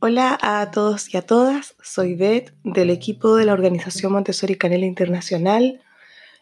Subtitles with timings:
[0.00, 4.86] Hola a todos y a todas, soy Beth del equipo de la Organización Montessori Canela
[4.86, 5.80] Internacional.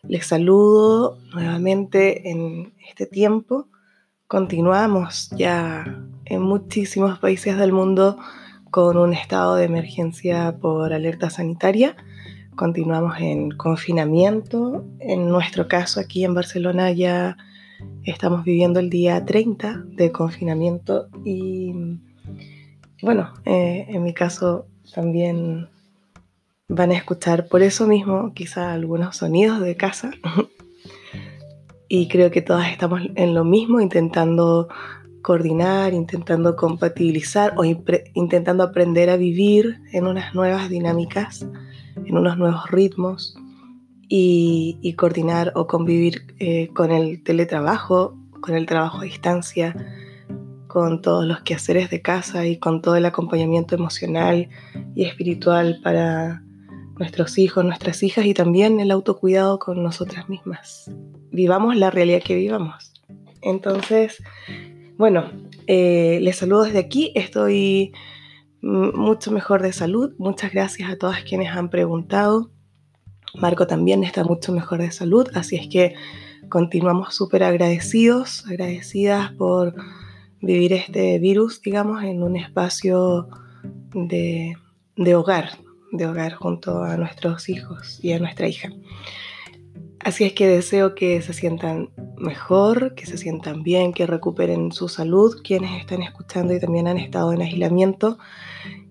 [0.02, 3.68] Les saludo nuevamente en este tiempo.
[4.26, 8.18] Continuamos ya en muchísimos países del mundo
[8.70, 11.96] con un estado de emergencia por alerta sanitaria.
[12.56, 14.84] Continuamos en confinamiento.
[15.00, 17.38] En nuestro caso aquí en Barcelona ya
[18.04, 21.72] estamos viviendo el día 30 de confinamiento y
[23.02, 25.68] bueno, eh, en mi caso también
[26.68, 30.10] van a escuchar por eso mismo quizá algunos sonidos de casa.
[31.88, 34.68] y creo que todas estamos en lo mismo, intentando
[35.22, 41.46] coordinar, intentando compatibilizar o intentando aprender a vivir en unas nuevas dinámicas,
[41.96, 43.36] en unos nuevos ritmos
[44.08, 49.74] y, coordinar o convivir eh, con el teletrabajo, con el trabajo a distancia,
[50.76, 54.50] con todos los quehaceres de casa y con todo el acompañamiento emocional
[54.94, 56.42] y espiritual para
[56.98, 60.90] nuestros hijos, nuestras hijas y también el autocuidado con nosotras mismas.
[61.30, 62.92] Vivamos la realidad que vivamos.
[63.40, 64.22] Entonces,
[64.98, 65.30] bueno,
[65.66, 67.10] eh, les saludo desde aquí.
[67.14, 67.94] Estoy
[68.60, 70.12] mucho mejor de salud.
[70.18, 72.50] Muchas gracias a todas quienes han preguntado.
[73.34, 75.94] Marco también está mucho mejor de salud, así es que
[76.50, 79.74] continuamos súper agradecidos, agradecidas por
[80.40, 83.28] vivir este virus, digamos, en un espacio
[83.94, 84.56] de,
[85.14, 85.50] hogar,
[85.92, 88.70] de hogar junto a nuestros hijos y a nuestra hija.
[90.00, 94.88] Así es que deseo que se sientan mejor, que se sientan bien, que recuperen su
[94.88, 98.18] salud, quienes están escuchando y también han estado en aislamiento.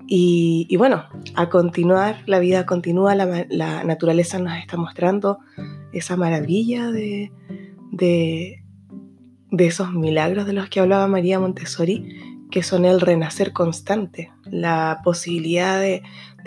[0.07, 5.39] Y, bueno, a continuar, la vida continúa, la, naturaleza nos está mostrando
[5.93, 7.31] esa maravilla de,
[7.91, 8.64] de
[9.59, 15.79] esos milagros de los que hablaba María Montessori, que son el renacer constante, la posibilidad
[15.79, 16.03] de,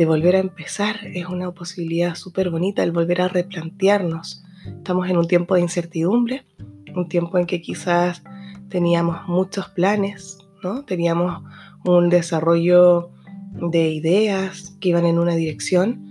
[0.06, 4.44] volver a empezar, es una posibilidad súper bonita, el volver a replantearnos.
[4.64, 6.46] Estamos en un tiempo de incertidumbre,
[6.94, 8.22] un tiempo en que quizás
[8.68, 10.84] teníamos muchos planes, ¿no?
[10.84, 11.42] teníamos
[11.84, 13.10] un desarrollo
[13.54, 16.06] de ideas que iban en una dirección,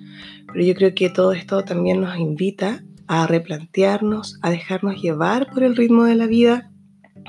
[0.47, 5.63] pero yo creo que todo esto también nos invita a replantearnos, a dejarnos llevar por
[5.63, 6.71] el ritmo de la vida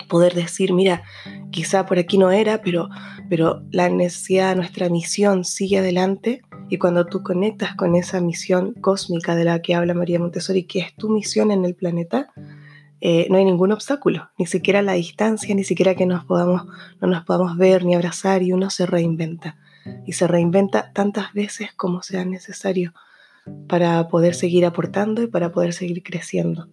[0.06, 1.02] poder decir, mira,
[1.50, 2.88] quizá por aquí no era, pero,
[3.28, 6.42] pero la necesidad, nuestra misión sigue adelante.
[6.68, 10.80] Y cuando tú conectas con esa misión cósmica de la que habla María Montessori, que
[10.80, 12.28] es tu misión en el planeta,
[13.00, 16.66] eh, no hay ningún obstáculo, ni siquiera la distancia, ni siquiera que nos podamos,
[17.00, 19.56] no nos podamos ver ni abrazar y uno se reinventa.
[20.06, 22.92] Y se reinventa tantas veces como sea necesario
[23.68, 26.68] para poder seguir aportando y para poder seguir creciendo.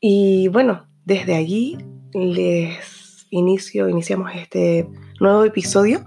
[0.00, 1.78] Y bueno, desde allí
[2.14, 4.88] les inicio, iniciamos este
[5.20, 6.04] nuevo episodio.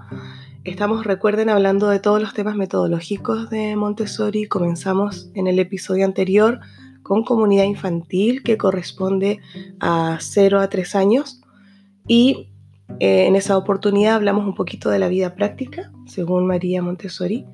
[0.64, 4.48] Estamos, recuerden, hablando de todos los temas metodológicos de Montessori.
[4.48, 6.60] Comenzamos en el episodio anterior
[7.04, 9.40] con comunidad infantil que corresponde
[9.80, 11.42] a 0 a 3 años
[12.08, 12.50] y
[13.00, 17.46] eh, en esa oportunidad hablamos un poquito de la vida práctica, según María Montessori.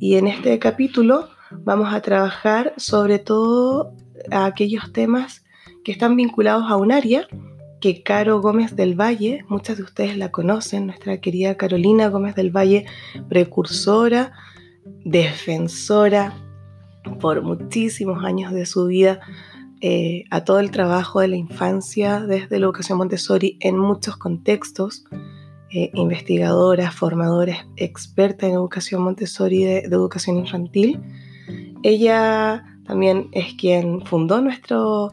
[0.00, 3.92] Y en este capítulo vamos a trabajar sobre todo
[4.30, 5.44] aquellos temas
[5.84, 7.28] que están vinculados a un área
[7.80, 12.50] que Caro Gómez del Valle, muchas de ustedes la conocen, nuestra querida Carolina Gómez del
[12.50, 12.86] Valle,
[13.28, 14.32] precursora,
[15.04, 16.34] defensora
[17.20, 19.20] por muchísimos años de su vida
[19.80, 25.04] eh, a todo el trabajo de la infancia desde la educación Montessori en muchos contextos,
[25.70, 31.00] eh, investigadora, formadora, experta en educación Montessori de, de educación infantil.
[31.84, 35.12] Ella también es quien fundó nuestro,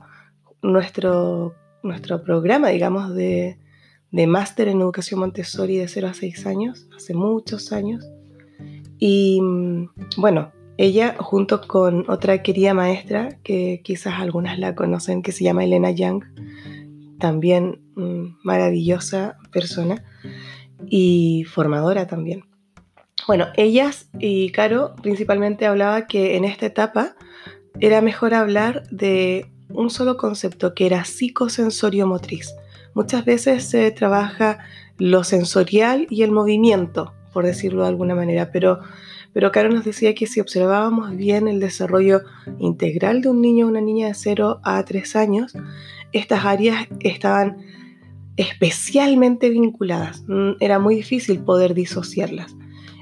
[0.63, 1.53] nuestro
[1.85, 3.57] nuestro programa, digamos, de,
[4.11, 8.05] máster en educación Montessori de 0 a 6 años, hace muchos años.
[8.97, 15.31] Y mm, bueno, ella junto con otra querida maestra, que quizás algunas la conocen, que
[15.31, 16.23] se llama Elena Young,
[17.19, 20.03] también mm, maravillosa persona
[20.87, 22.43] y formadora también.
[23.27, 27.15] Bueno, ellas y Caro principalmente hablaba que en esta etapa
[27.79, 32.53] era mejor hablar de un solo concepto que era psicosensorio motriz.
[32.93, 34.59] Muchas veces se trabaja
[34.97, 38.79] lo sensorial y el movimiento, por decirlo de alguna manera, pero,
[39.33, 42.21] pero Caro nos decía que si observábamos bien el desarrollo
[42.59, 45.53] integral de un niño o una niña de 0 a 3 años,
[46.13, 47.57] estas áreas estaban
[48.37, 50.23] especialmente vinculadas.
[50.27, 52.55] Mm, era muy difícil poder disociarlas.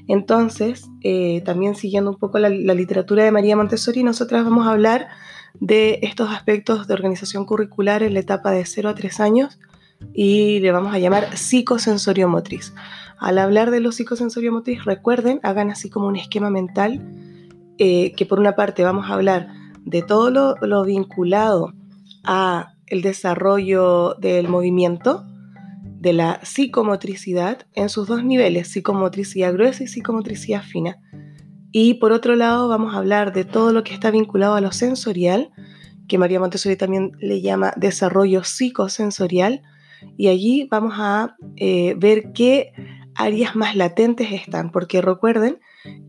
[0.08, 4.72] Entonces, eh, también siguiendo un poco la, la literatura de María Montessori, nosotras vamos a
[4.72, 5.08] hablar
[5.60, 9.60] de estos aspectos de organización curricular en la etapa de 0 a 3 años
[10.14, 12.74] y le vamos a llamar psicosensorio motriz.
[13.20, 17.02] al hablar de lo psicosensorio motriz, recuerden, hagan así como un esquema mental,
[17.78, 19.48] eh, que por una parte vamos a hablar
[19.86, 21.74] de todo lo, lo vinculado
[22.26, 25.26] a el desarrollo del movimiento,
[25.84, 30.98] de la psicomotricidad en sus dos niveles, psicomotricidad gruesa y psicomotricidad fina.
[31.76, 34.72] Y por otro lado vamos a hablar de todo lo que está vinculado a lo
[34.72, 35.50] sensorial,
[36.08, 39.64] que María Montessori también le llama desarrollo psicosensorial,
[40.16, 42.74] y allí vamos a eh, ver qué
[43.16, 45.60] áreas más latentes están, porque recuerden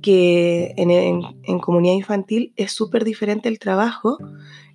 [0.02, 4.18] que en, comunidad infantil es súper diferente el trabajo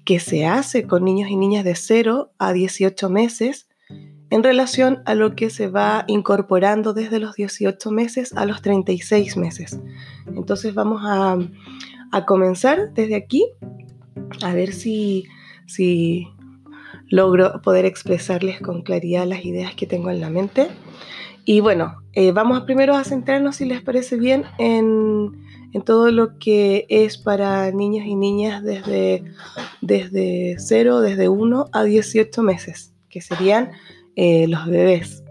[0.05, 3.68] que se hace con niños y niñas de 0 a 18 meses
[4.31, 9.37] en relación a lo que se va incorporando desde los 18 meses a los 36
[9.37, 9.79] meses.
[10.27, 11.37] Entonces vamos a,
[12.25, 13.45] comenzar desde aquí,
[14.41, 15.25] a ver si,
[15.67, 16.27] si
[17.07, 20.67] logro poder expresarles con claridad las ideas que tengo en la mente.
[21.45, 25.31] Y bueno, eh, vamos primero a centrarnos, si les parece bien, en,
[25.85, 29.23] todo lo que es para niños y niñas desde,
[29.81, 33.71] desde 0, desde 1 a 18 meses, que serían
[34.21, 35.23] eh, los bebés.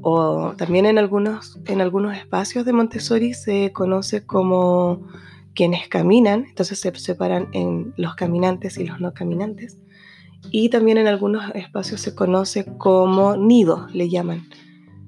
[0.00, 5.06] O también en algunos, en algunos espacios de Montessori se conoce como
[5.54, 9.76] quienes caminan, entonces se separan en los caminantes y los no caminantes.
[10.50, 14.48] Y también en algunos espacios se conoce como nido, le llaman.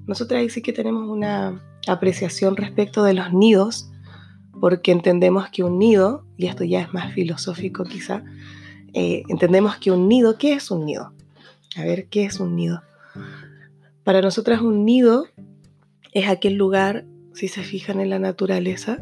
[0.05, 3.89] Nosotros ahí sí que tenemos una apreciación respecto de los nidos,
[4.59, 8.23] porque entendemos que un nido, y esto ya es más filosófico quizá,
[8.93, 11.11] eh, entendemos que un nido, ¿qué es un nido?
[11.75, 12.81] A ver, ¿qué es un nido?
[14.03, 15.25] Para nosotras un nido
[16.13, 18.99] es aquel lugar, si se fijan en la naturaleza,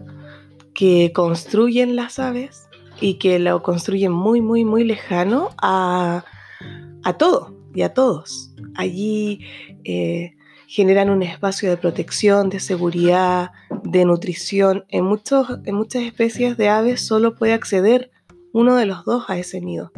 [0.74, 2.69] que construyen las aves
[3.01, 6.25] y que lo construyen muy, muy, muy lejano a,
[7.18, 8.54] todo y a todos.
[8.75, 9.39] Allí
[9.83, 10.36] eh,
[10.68, 13.51] generan un espacio de protección, de seguridad,
[13.83, 14.86] de nutrición.
[14.89, 18.12] En, muchos, en muchas especies de aves solo puede acceder
[18.54, 19.92] uno de los dos a ese nido.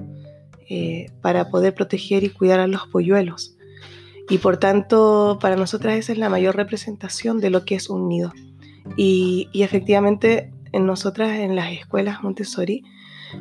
[0.73, 3.57] Eh, para poder proteger y cuidar a los polluelos.
[4.29, 8.07] Y por tanto, para nosotras esa es la mayor representación de lo que es un
[8.07, 8.31] nido.
[8.95, 12.85] Y, efectivamente, en nosotras, en las escuelas Montessori,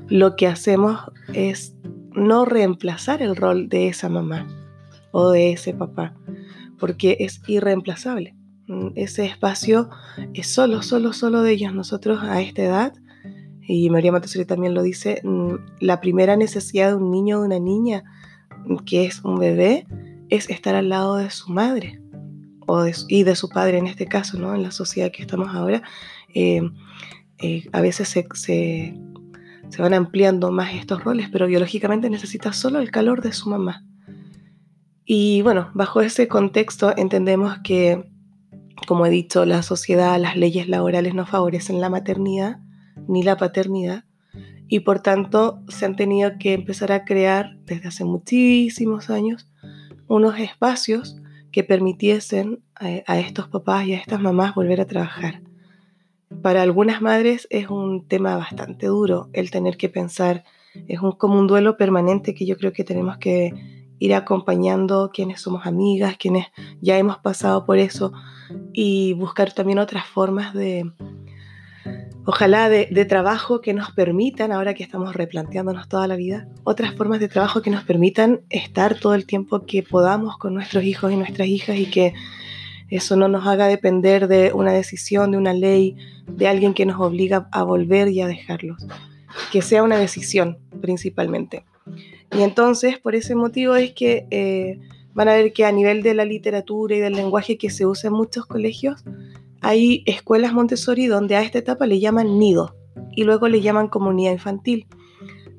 [0.09, 1.77] lo que hacemos es
[2.11, 4.49] no reemplazar el rol de esa mamá
[5.13, 6.17] o de ese papá,
[6.81, 8.35] porque es irreemplazable.
[8.67, 9.89] Mm, ese espacio
[10.35, 11.75] es solo, solo, solo de ellos.
[11.75, 12.93] Nosotros a esta edad
[13.67, 17.47] y María Montessori también lo dice, mm, la primera necesidad de un niño o de
[17.47, 18.05] una niña,
[18.67, 19.87] mm, que es un bebé,
[20.29, 22.01] es estar al lado de su madre
[22.67, 24.55] o y de su padre en este caso, ¿no?
[24.55, 25.83] En la sociedad que estamos ahora,
[26.35, 26.63] eh,
[27.39, 28.95] eh, a veces se, se,
[29.69, 33.85] se van ampliando más estos roles, pero biológicamente necesita solo el calor de su mamá.
[35.05, 38.09] Y bueno, bajo ese contexto entendemos que,
[38.87, 42.61] como he dicho, la sociedad, las leyes laborales no favorecen la maternidad
[43.11, 44.05] ni la paternidad
[44.69, 49.51] y por tanto se han tenido que empezar a crear desde hace muchísimos años
[50.07, 51.17] unos espacios
[51.51, 55.43] que permitiesen a, estos papás y a estas mamás volver a trabajar.
[56.41, 60.45] Para algunas madres es un tema bastante duro el tener que pensar,
[60.87, 63.53] es un, como un duelo permanente que yo creo que tenemos que
[63.99, 66.47] ir acompañando quienes somos amigas, quienes
[66.81, 68.13] ya hemos pasado por eso
[68.73, 70.91] y buscar también otras formas de,
[72.25, 77.21] ojalá de, trabajo que nos permitan, ahora que estamos replanteándonos toda la vida, otras formas
[77.21, 81.17] de trabajo que nos permitan estar todo el tiempo que podamos con nuestros hijos y
[81.17, 82.15] nuestras hijas y que
[82.89, 85.97] eso no nos haga depender de una decisión, de una ley,
[86.27, 88.87] de alguien que nos obliga a volver y a dejarlos.
[89.53, 91.65] Que sea una decisión principalmente.
[92.33, 94.81] Y entonces, por ese motivo es que eh,
[95.15, 98.09] van a ver que a nivel de la literatura y del lenguaje que se usa
[98.09, 99.05] en muchos colegios,
[99.61, 102.77] hay escuelas Montessori donde a esta etapa le llaman nido
[103.13, 104.87] y luego le llaman comunidad infantil.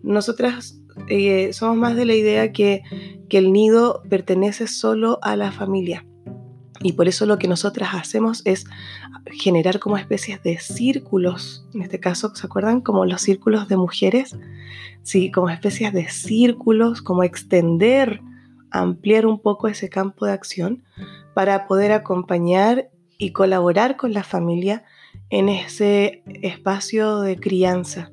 [0.03, 2.83] Nosotras eh, somos más de la idea que,
[3.29, 6.05] que el nido pertenece solo a la familia.
[6.83, 8.65] Y por eso lo que nosotras hacemos es
[9.25, 12.81] generar como especies de círculos, en este caso, ¿se acuerdan?
[12.81, 14.35] Como los círculos de mujeres,
[15.03, 18.21] sí, como especies de círculos, como extender,
[18.71, 20.83] ampliar un poco ese campo de acción
[21.35, 22.89] para poder acompañar
[23.21, 24.83] y colaborar con la familia
[25.29, 28.11] en ese espacio de crianza.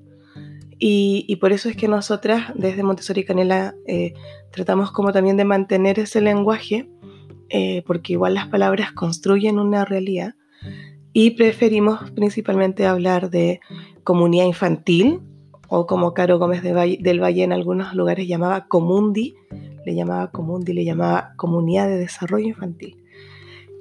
[0.79, 4.13] Y, por eso es que nosotras desde Montessori Canela eh,
[4.53, 6.91] tratamos como también de mantener ese lenguaje,
[7.49, 10.35] eh, porque igual las palabras construyen una realidad,
[11.15, 13.61] y preferimos principalmente hablar de
[14.05, 15.21] comunidad infantil,
[15.69, 19.35] o como Caro Gómez del Valle en algunos lugares llamaba comundi,
[19.87, 22.98] le llamaba comundi, le llamaba comunidad de desarrollo infantil.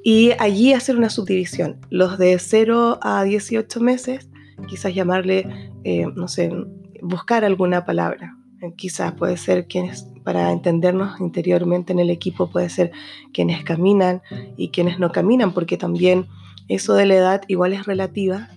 [0.07, 1.81] Y allí hacer una subdivisión.
[1.89, 4.29] Los de 0 a 18 meses,
[4.69, 6.49] quizás llamarle, eh, no sé,
[7.01, 8.37] buscar alguna palabra.
[8.77, 12.93] Quizás puede ser quienes, para entendernos interiormente en el equipo, puede ser
[13.33, 14.21] quienes caminan
[14.55, 16.25] y quienes no caminan, porque también
[16.69, 18.47] eso de la edad igual es relativa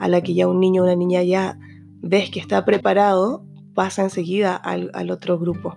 [0.00, 1.60] a la que ya un niño o una niña ya
[2.02, 5.76] ves que está preparado, pasa enseguida al otro grupo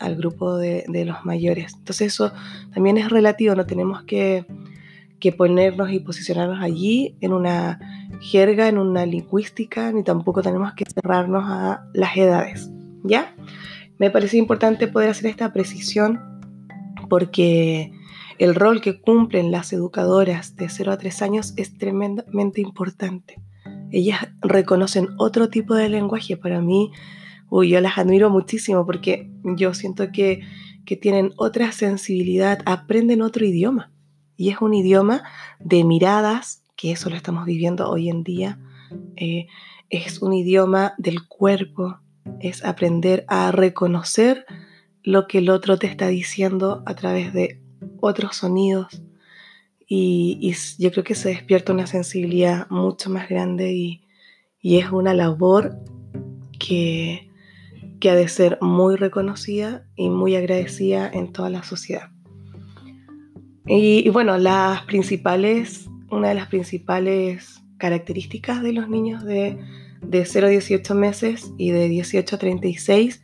[0.00, 1.74] al grupo de, los mayores.
[1.74, 2.32] Entonces eso
[2.72, 4.44] también es relativo, no tenemos que,
[5.36, 7.80] ponernos y posicionarnos allí en una
[8.20, 12.70] jerga, en una lingüística, ni tampoco tenemos que cerrarnos a las edades.
[13.02, 13.34] ¿Ya?
[13.98, 16.20] Me parece importante poder hacer esta precisión
[17.08, 17.92] porque
[18.38, 23.40] el rol que cumplen las educadoras de 0 a 3 años es tremendamente importante.
[23.90, 26.36] Ellas reconocen otro tipo de lenguaje.
[26.36, 26.92] Para mí,
[27.50, 30.42] uy, yo las admiro muchísimo porque yo siento que,
[31.02, 33.92] tienen otra sensibilidad, aprenden otro idioma.
[34.38, 35.22] Y es un idioma
[35.60, 38.58] de miradas, que eso lo estamos viviendo hoy en día.
[39.16, 39.48] Eh,
[39.90, 41.98] es un idioma del cuerpo,
[42.40, 44.46] es aprender a reconocer
[45.02, 47.60] lo que el otro te está diciendo a través de
[48.00, 49.02] otros sonidos.
[49.86, 54.04] Y, yo creo que se despierta una sensibilidad mucho más grande y,
[54.62, 55.78] y es una labor
[56.58, 57.27] que,
[58.00, 62.10] que ha de ser muy reconocida y muy agradecida en toda la sociedad.
[63.66, 69.58] Y, bueno, las principales, una de las principales características de los niños de,
[70.00, 73.22] de 0 a 18 meses y de 18 a 36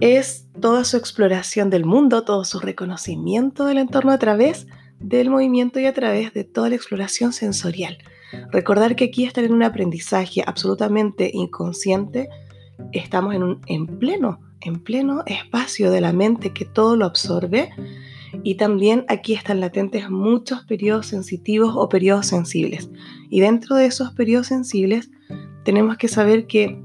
[0.00, 4.66] es toda su exploración del mundo, todo su reconocimiento del entorno a través
[4.98, 7.98] del movimiento y a través de toda la exploración sensorial.
[8.50, 12.28] Recordar que aquí están en un aprendizaje absolutamente inconsciente
[12.92, 17.70] estamos en, un, en pleno, en pleno espacio de la mente que todo lo absorbe
[18.42, 22.90] y también aquí están latentes muchos periodos sensitivos o periodos sensibles.
[23.30, 25.10] Y dentro de esos periodos sensibles
[25.64, 26.80] tenemos que saber que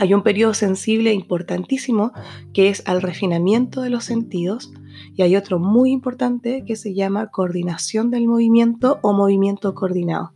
[0.00, 2.12] hay un periodo sensible importantísimo
[2.52, 4.72] que es al refinamiento de los sentidos
[5.14, 10.32] y hay otro muy importante que se llama coordinación del movimiento o movimiento coordinado.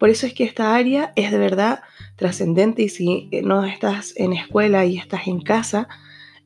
[0.00, 1.80] Por eso es que esta área es de verdad
[2.16, 5.88] trascendente y si eh, no estás en escuela y estás en casa,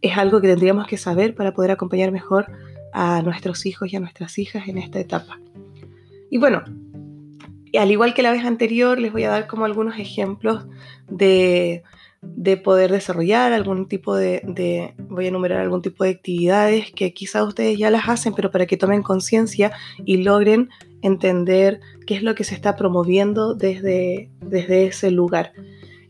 [0.03, 2.51] es algo que tendríamos que saber para poder acompañar mejor
[2.93, 5.39] a nuestros hijos y a nuestras hijas en esta etapa.
[6.33, 6.65] Y bueno,
[7.79, 10.67] al igual que la vez anterior, les voy a dar como algunos ejemplos
[11.09, 11.85] de
[12.27, 17.47] de poder desarrollar algún tipo de, voy a enumerar algún tipo de actividades que quizás
[17.47, 19.73] ustedes ya las hacen, pero para que tomen conciencia
[20.05, 20.71] y logren
[21.05, 25.53] entender qué es lo que se está promoviendo desde, desde ese lugar.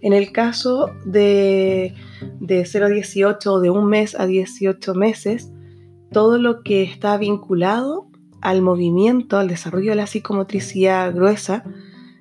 [0.00, 1.94] En el caso de,
[2.40, 5.50] de 0 a 18 o de un mes a 18 meses,
[6.12, 8.06] todo lo que está vinculado
[8.40, 11.64] al movimiento, al desarrollo de la psicomotricidad gruesa,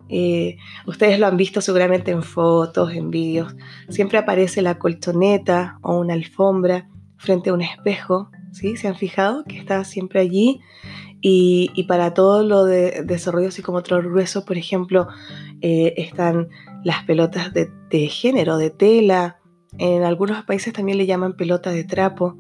[0.10, 3.56] eh, ustedes lo han visto seguramente en fotos, en vídeos.
[3.90, 8.32] Siempre aparece la colchoneta o una alfombra frente a un espejo.
[8.52, 8.78] ¿sí?
[8.78, 10.62] ¿Se han fijado que está siempre allí?
[11.26, 15.08] Y, para todo lo de desarrollo psicomotor grueso, por ejemplo,
[15.62, 16.50] eh, están
[16.84, 19.40] las pelotas de, de género, de tela.
[19.78, 22.38] En algunos países también le llaman pelota de trapo.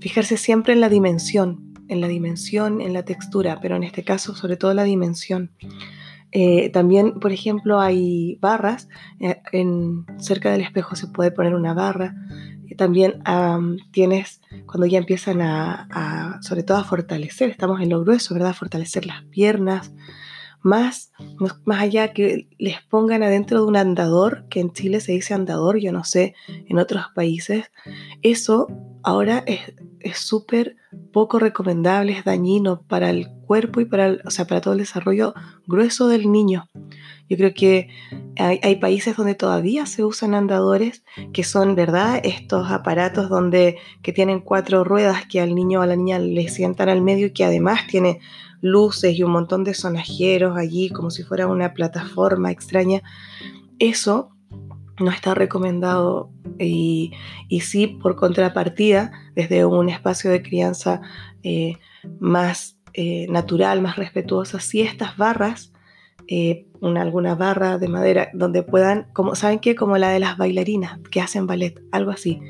[0.00, 4.34] Fijarse siempre en la dimensión, en la dimensión, en la textura, pero en este caso
[4.34, 5.50] sobre todo la dimensión.
[6.32, 8.88] Eh, también, por ejemplo, hay barras.
[9.20, 12.14] Eh, en, cerca del espejo se puede poner una barra.
[12.76, 13.22] También
[13.90, 18.54] tienes, cuando ya empiezan a, sobre todo a fortalecer, estamos en lo grueso, ¿verdad?
[18.54, 19.92] Fortalecer las piernas.
[20.62, 21.12] Más,
[21.66, 25.78] más allá que les pongan adentro de un andador, que en Chile se dice andador,
[25.78, 27.70] yo no sé, en otros países,
[28.22, 28.68] eso
[29.02, 29.60] ahora es
[30.12, 30.76] súper
[31.12, 35.34] poco recomendable, es dañino para el cuerpo y para, o sea, para todo el desarrollo
[35.66, 36.68] grueso del niño.
[37.28, 37.88] Yo creo que
[38.36, 42.20] hay, países donde todavía se usan andadores, que son, ¿verdad?
[42.22, 46.48] Estos aparatos donde, que tienen cuatro ruedas que al niño o a la niña le
[46.48, 48.20] sientan al medio y que además tiene
[48.60, 53.02] luces y un montón de sonajeros allí, como si fuera una plataforma extraña.
[53.78, 54.33] Eso
[54.98, 57.12] no está recomendado y,
[57.48, 61.00] y, sí, por contrapartida, desde un espacio de crianza
[61.42, 61.78] eh,
[62.20, 65.72] más eh, natural, más respetuosa, si estas barras,
[66.28, 69.74] eh, una, alguna barra de madera donde puedan, como, ¿saben qué?
[69.74, 72.40] Como la de las bailarinas que hacen ballet, algo así,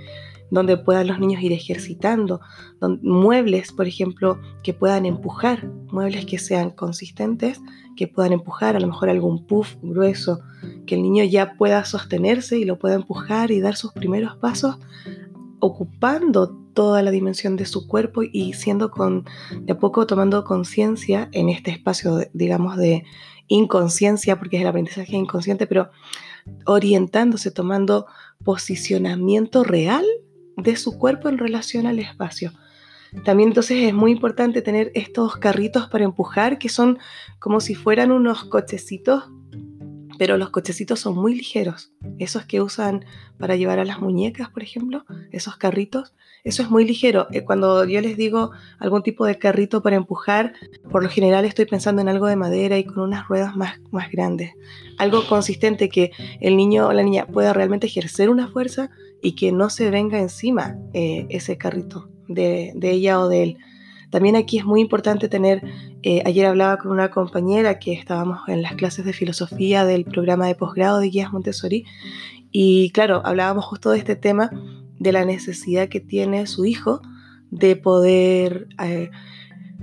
[0.51, 2.41] donde puedan los niños ir ejercitando,
[3.03, 7.61] muebles, por ejemplo, que puedan empujar, muebles que sean consistentes,
[7.97, 10.41] que puedan empujar, a lo mejor algún puff grueso,
[10.87, 14.79] que el niño ya pueda sostenerse y lo pueda empujar y dar sus primeros pasos
[15.61, 19.25] ocupando toda la dimensión de su cuerpo y siendo con,
[19.61, 23.05] de poco tomando conciencia en este espacio, digamos, de
[23.47, 25.91] inconsciencia, porque es el aprendizaje inconsciente, pero
[26.67, 28.07] orientándose, tomando
[28.45, 30.05] posicionamiento real
[30.57, 32.53] de su cuerpo en relación al espacio.
[33.25, 36.99] También entonces es muy importante tener estos carritos para empujar que son
[37.39, 39.31] como si fueran unos cochecitos
[40.19, 41.93] pero los cochecitos son muy ligeros.
[42.19, 43.05] Esos que usan
[43.39, 47.27] para llevar a las muñecas, por ejemplo, esos carritos, eso es muy ligero.
[47.33, 50.55] Eh, cuando yo les digo algún tipo de carrito para empujar,
[50.91, 54.11] por lo general estoy pensando en algo de madera y con unas ruedas más, más
[54.11, 54.53] grandes.
[54.99, 58.91] Algo consistente que el niño o la niña pueda realmente ejercer una fuerza
[59.23, 63.59] y que no se venga encima eh, ese carrito de, de ella o de él.
[64.15, 65.65] También aquí es muy importante tener,
[66.05, 70.47] eh, ayer hablaba con una compañera que estábamos en las clases de filosofía del programa
[70.47, 71.85] de posgrado de Guías Montessori
[72.53, 74.53] y claro, hablábamos justo de este tema
[75.01, 77.03] de la necesidad que tiene su hijo
[77.51, 78.69] de poder...
[78.85, 79.11] Eh,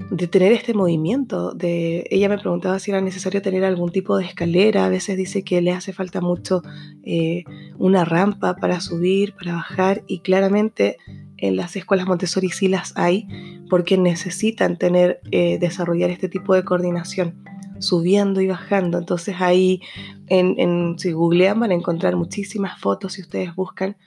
[0.10, 1.52] de tener este movimiento.
[1.52, 4.86] De, ella me preguntaba si era necesario tener algún tipo de escalera.
[4.86, 6.64] A veces dice que le hace falta mucho
[7.04, 7.44] eh,
[7.78, 10.04] una rampa para subir, para bajar.
[10.08, 10.98] Y claramente
[11.42, 13.28] en las escuelas Montessori sí las hay
[13.70, 17.44] porque necesitan tener, eh, desarrollar este tipo de coordinación
[17.80, 18.98] subiendo y bajando.
[18.98, 19.82] Entonces ahí,
[20.28, 23.98] en, si googlean, van a encontrar muchísimas fotos si ustedes buscan.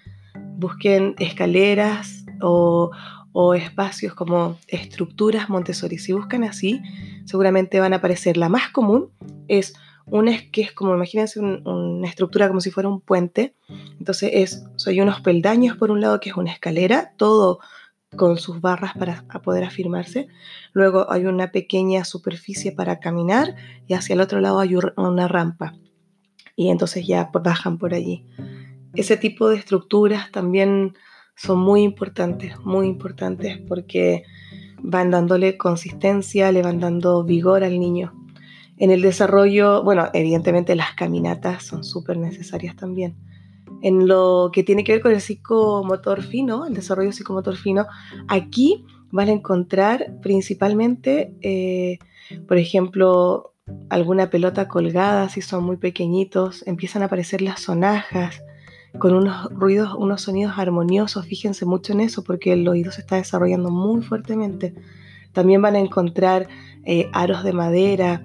[0.56, 2.90] Busquen escaleras o,
[3.32, 5.98] o espacios como estructuras Montessori.
[5.98, 6.80] Si buscan así,
[7.24, 8.36] seguramente van a aparecer.
[8.36, 9.10] La más común
[9.48, 9.74] es
[10.06, 13.54] una que es como, imagínense una estructura como si fuera un puente.
[13.98, 17.60] Entonces es, soy unos peldaños por un lado que es una escalera, todo
[18.16, 20.28] con sus barras para poder afirmarse.
[20.72, 23.56] Luego hay una pequeña superficie para caminar
[23.86, 25.74] y hacia el otro lado hay una rampa.
[26.56, 28.26] Y entonces ya bajan por allí.
[28.94, 30.94] Ese tipo de estructuras también
[31.34, 34.24] son muy importantes, muy importantes porque
[34.80, 38.23] van dándole consistencia, le van dando vigor al niño.
[38.76, 43.16] En el desarrollo, bueno, evidentemente las caminatas son súper necesarias también.
[43.82, 47.86] En lo que tiene que ver con el psicomotor fino, el desarrollo psicomotor fino,
[48.28, 51.98] aquí van a encontrar principalmente, eh,
[52.48, 53.52] por ejemplo,
[53.88, 58.42] alguna pelota colgada, si son muy pequeñitos, empiezan a aparecer las sonajas,
[58.98, 63.16] con unos ruidos, unos sonidos armoniosos, fíjense mucho en eso porque el oído se está
[63.16, 64.74] desarrollando muy fuertemente.
[65.32, 66.48] También van a encontrar
[66.84, 68.24] eh, aros de madera,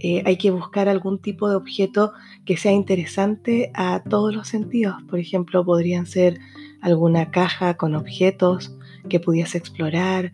[0.00, 2.12] eh, hay que buscar algún tipo de objeto
[2.44, 4.96] que sea interesante a todos los sentidos.
[5.08, 6.38] Por ejemplo, podrían ser
[6.80, 8.76] alguna caja con objetos
[9.08, 10.32] que pudiese explorar.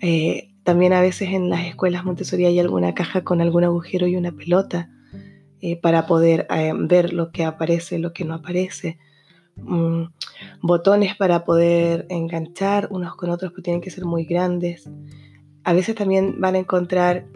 [0.00, 4.16] Eh, también a veces en las escuelas Montessori hay alguna caja con algún agujero y
[4.16, 4.90] una pelota
[5.82, 6.46] para poder
[6.78, 8.98] ver lo que aparece, lo que no aparece.
[9.62, 10.04] Mm,
[10.62, 14.88] botones para poder enganchar unos con otros, que tienen que ser muy grandes.
[15.64, 17.26] A veces también van a encontrar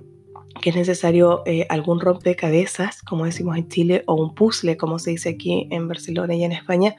[0.61, 5.11] que es necesario eh, algún rompecabezas, como decimos en Chile, o un puzzle, como se
[5.11, 6.97] dice aquí en Barcelona y en España,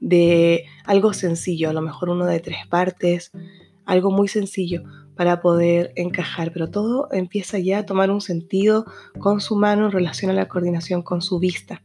[0.00, 3.30] de algo sencillo, a lo mejor uno de tres partes,
[3.84, 4.82] algo muy sencillo
[5.16, 8.86] para poder encajar, pero todo empieza ya a tomar un sentido
[9.18, 11.82] con su mano en relación a la coordinación con su vista.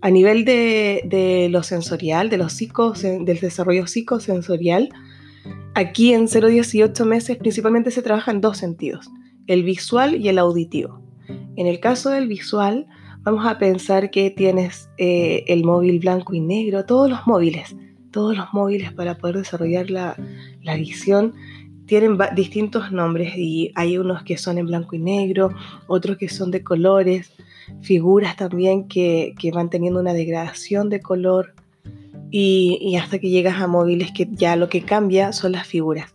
[0.00, 4.90] A nivel de, lo sensorial, de los del desarrollo psicosensorial,
[5.74, 9.10] aquí en 0-18 meses principalmente se trabaja en dos sentidos,
[9.46, 11.00] el visual y el auditivo.
[11.56, 12.86] En el caso del visual,
[13.22, 17.76] vamos a pensar que tienes eh, el móvil blanco y negro, todos los móviles,
[18.10, 20.16] todos los móviles para poder desarrollar la,
[20.62, 21.34] la visión
[21.86, 25.50] tienen distintos nombres y hay unos que son en blanco y negro,
[25.86, 27.32] otros que son de colores,
[27.82, 31.54] figuras también que, van teniendo una degradación de color
[32.30, 36.14] y, hasta que llegas a móviles que ya lo que cambia son las figuras.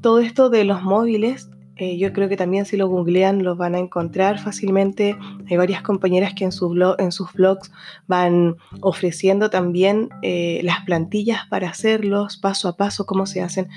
[0.00, 3.74] Todo esto de los móviles, eh, yo creo que también si lo googlean lo van
[3.74, 5.16] a encontrar fácilmente.
[5.48, 7.72] Hay varias compañeras que en sus blogs
[8.06, 13.68] van ofreciendo también eh, las plantillas para hacerlos paso a paso, cómo se hacen.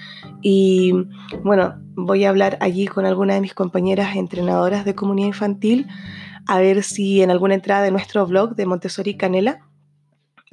[0.42, 0.92] Y
[1.46, 5.88] bueno, voy a hablar allí con alguna de mis compañeras entrenadoras de comunidad infantil
[6.46, 9.62] a ver si en alguna entrada de nuestro blog de Montessori Canela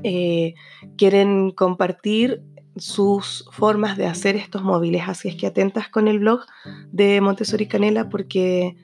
[0.04, 0.54] eh,
[0.96, 2.42] quieren compartir
[2.76, 5.02] sus formas de hacer estos móviles.
[5.06, 6.40] Así es que atentas con el blog
[6.92, 8.76] de Montessori Canela porque,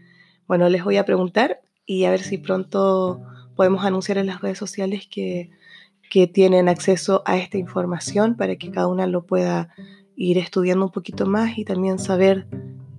[0.46, 3.22] bueno, les voy a preguntar y a ver si pronto
[3.54, 5.50] podemos anunciar en las redes sociales que,
[6.10, 9.68] que tienen acceso a esta información para que cada una lo pueda
[10.16, 12.46] ir estudiando un poquito más y también saber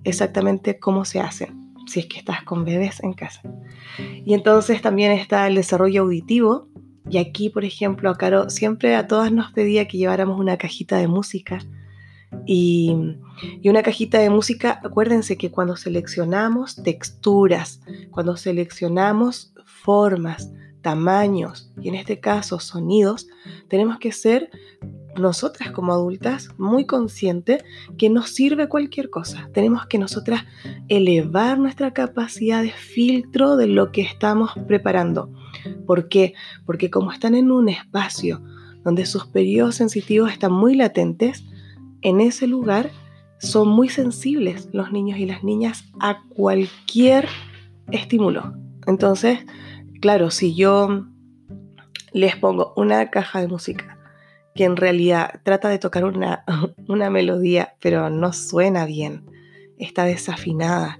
[0.04, 3.42] exactamente cómo se hacen si es que estás con bebés en casa.
[4.24, 6.68] Y entonces también está el desarrollo auditivo.
[7.10, 10.98] Y aquí, por ejemplo, a Caro siempre a todas nos pedía que lleváramos una cajita
[10.98, 11.58] de música.
[12.44, 12.94] Y,
[13.62, 20.50] y, una cajita de música, acuérdense que cuando seleccionamos texturas, cuando seleccionamos formas,
[20.82, 23.28] tamaños y en este caso sonidos,
[23.68, 24.50] tenemos que ser
[25.20, 27.64] nosotras como adultas muy conscientes
[27.96, 29.48] que nos sirve cualquier cosa.
[29.52, 30.44] Tenemos que nosotras
[30.88, 35.32] elevar nuestra capacidad de filtro de lo que estamos preparando.
[35.86, 36.34] ¿Por qué?
[36.66, 38.42] Porque como están en un espacio
[38.84, 41.44] donde sus periodos sensitivos están muy latentes,
[42.02, 42.90] en ese lugar
[43.38, 47.28] son muy sensibles los niños y las niñas a cualquier
[47.90, 48.54] estímulo.
[48.86, 49.40] Entonces,
[50.00, 51.06] claro, si yo
[52.12, 53.97] les pongo una caja de música
[54.58, 56.42] que en realidad trata de tocar una,
[56.88, 59.22] una melodía, pero no suena bien,
[59.78, 60.98] está desafinada,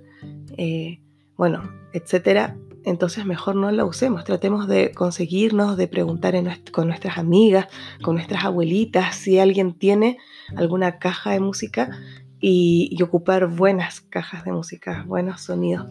[0.57, 1.01] eh,
[1.37, 4.23] bueno, etcétera, entonces mejor no la usemos.
[4.23, 6.37] Tratemos de conseguirnos, de preguntar
[6.71, 7.67] con nuestras amigas,
[8.01, 10.19] con nuestras abuelitas, si alguien tiene
[10.55, 11.91] alguna caja de música
[12.39, 15.89] y, ocupar buenas cajas de música, buenos sonidos,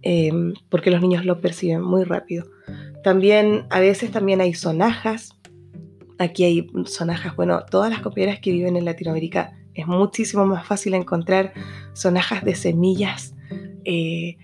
[0.00, 2.46] em, porque los niños lo perciben muy rápido.
[3.04, 5.37] También a veces también hay sonajas
[6.18, 10.94] Aquí hay sonajas, bueno, todas las compañeras que viven en Latinoamérica es muchísimo más fácil
[10.94, 11.52] encontrar
[11.92, 13.34] sonajas de semillas,
[13.84, 14.36] eh,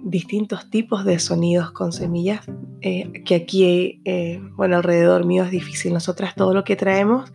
[0.00, 2.46] distintos tipos de sonidos con semillas,
[2.80, 5.92] eh, que aquí, eh, bueno, alrededor mío es difícil.
[5.92, 7.32] Nosotras todo lo que traemos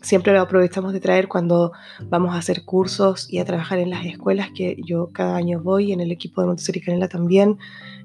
[0.00, 1.72] siempre lo aprovechamos de traer cuando
[2.04, 5.90] vamos a hacer cursos y a trabajar en las escuelas, que yo cada año voy,
[5.90, 7.58] en el equipo de Montessori Canela también.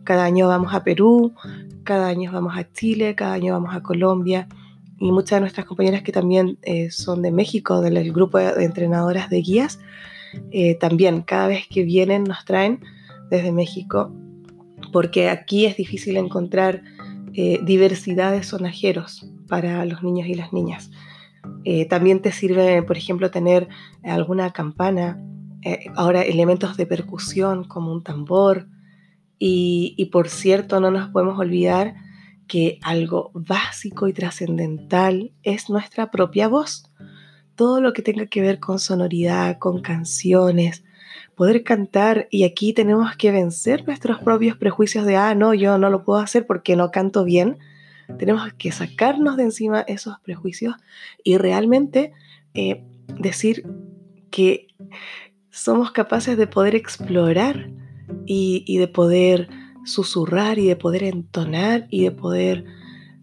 [0.03, 1.35] Cada año vamos a Perú,
[1.83, 4.47] cada año vamos a Chile, cada año vamos a Colombia
[5.01, 9.31] y muchas de nuestras compañeras que también eh, son de México, del grupo de entrenadoras
[9.31, 9.79] de guías,
[10.51, 12.81] eh, también cada vez que vienen nos traen
[13.31, 14.13] desde México,
[14.93, 16.83] porque aquí es difícil encontrar
[17.33, 20.91] eh, diversidad de sonajeros para los niños y las niñas.
[21.89, 23.67] también te sirve, por ejemplo, tener
[24.03, 25.19] alguna campana,
[25.95, 28.67] ahora elementos de percusión como un tambor,
[29.39, 31.95] y, y por cierto, no nos podemos olvidar
[32.51, 36.83] que algo básico y trascendental es nuestra propia voz.
[37.55, 40.83] Todo lo que tenga que ver con sonoridad, con canciones,
[41.37, 45.89] poder cantar y aquí tenemos que vencer nuestros propios prejuicios de, ah, no, yo no
[45.89, 47.57] lo puedo hacer porque no canto bien.
[48.19, 50.75] Tenemos que sacarnos de encima esos prejuicios
[51.23, 52.11] y realmente
[52.53, 52.83] eh,
[53.17, 53.65] decir
[54.29, 54.67] que
[55.51, 57.69] somos capaces de poder explorar
[58.25, 59.47] y, y de poder
[59.85, 62.65] susurrar y de poder entonar y de poder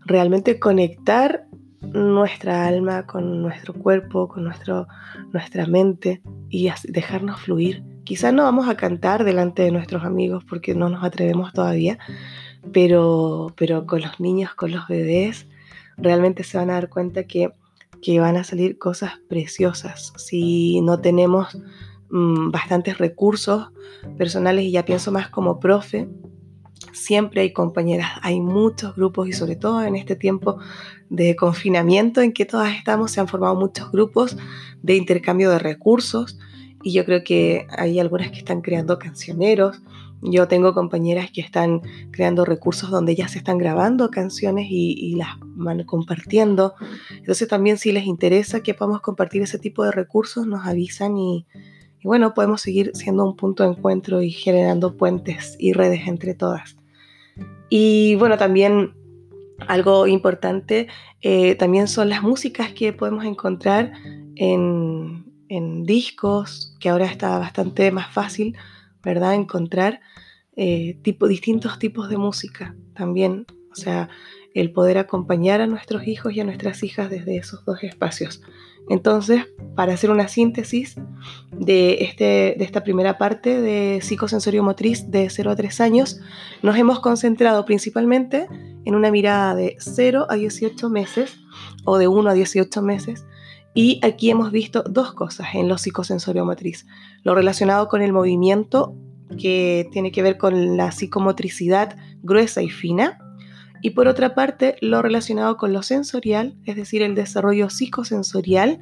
[0.05, 1.47] realmente conectar
[1.81, 4.88] nuestra alma con nuestro cuerpo, con nuestro,
[5.33, 7.85] nuestra mente y dejarnos fluir.
[8.05, 11.99] Quizás no vamos a cantar delante de nuestros amigos porque no nos atrevemos todavía,
[12.73, 15.47] pero, pero con los niños, con los bebés,
[15.97, 17.53] realmente se van a dar cuenta que,
[18.03, 20.12] que van a salir cosas preciosas.
[20.16, 21.59] Si no tenemos
[22.11, 23.68] mm, bastantes recursos
[24.16, 26.09] personales y ya pienso más como profe,
[26.99, 30.59] siempre hay compañeras, hay muchos grupos y sobre todo en este tiempo
[31.09, 34.37] de confinamiento en que todas estamos, se han formado muchos grupos
[34.83, 36.39] de intercambio de recursos
[36.83, 39.81] y yo creo que hay algunas que están creando cancioneros.
[40.21, 41.81] Yo tengo compañeras que están
[42.11, 46.75] creando recursos donde ellas están grabando canciones y, las van compartiendo.
[47.17, 51.47] Entonces también si les interesa que podamos compartir ese tipo de recursos, nos avisan y,
[52.01, 56.35] y bueno, podemos seguir siendo un punto de encuentro y generando puentes y redes entre
[56.35, 56.78] todas.
[57.69, 58.95] Y bueno, también
[59.67, 60.89] algo importante
[61.21, 63.93] eh, también son las músicas que podemos encontrar
[64.37, 65.25] en,
[65.85, 68.57] discos, que ahora está bastante más fácil,
[69.03, 69.35] ¿verdad?
[69.35, 70.01] Encontrar
[70.57, 73.47] eh, tipo, distintos tipos de música también.
[73.73, 74.11] O sea,
[74.55, 78.43] el poder acompañar a nuestros hijos y a nuestras hijas desde esos dos espacios.
[78.90, 80.96] Entonces, para hacer una síntesis
[81.53, 86.20] de, este, de esta primera parte de psicosensorio motriz de 0 a 3 años,
[86.62, 88.48] nos hemos concentrado principalmente
[88.85, 91.38] en una mirada de 0 a 18 meses
[91.85, 93.27] o de 1 a 18 meses.
[93.74, 96.87] Y aquí hemos visto dos cosas en lo psicosensorio motriz.
[97.22, 98.96] Lo relacionado con el movimiento,
[99.38, 103.18] que tiene que ver con la psicomotricidad gruesa y fina,
[103.83, 108.81] y por otra parte lo relacionado con lo sensorial, es decir, el desarrollo psicosensorial,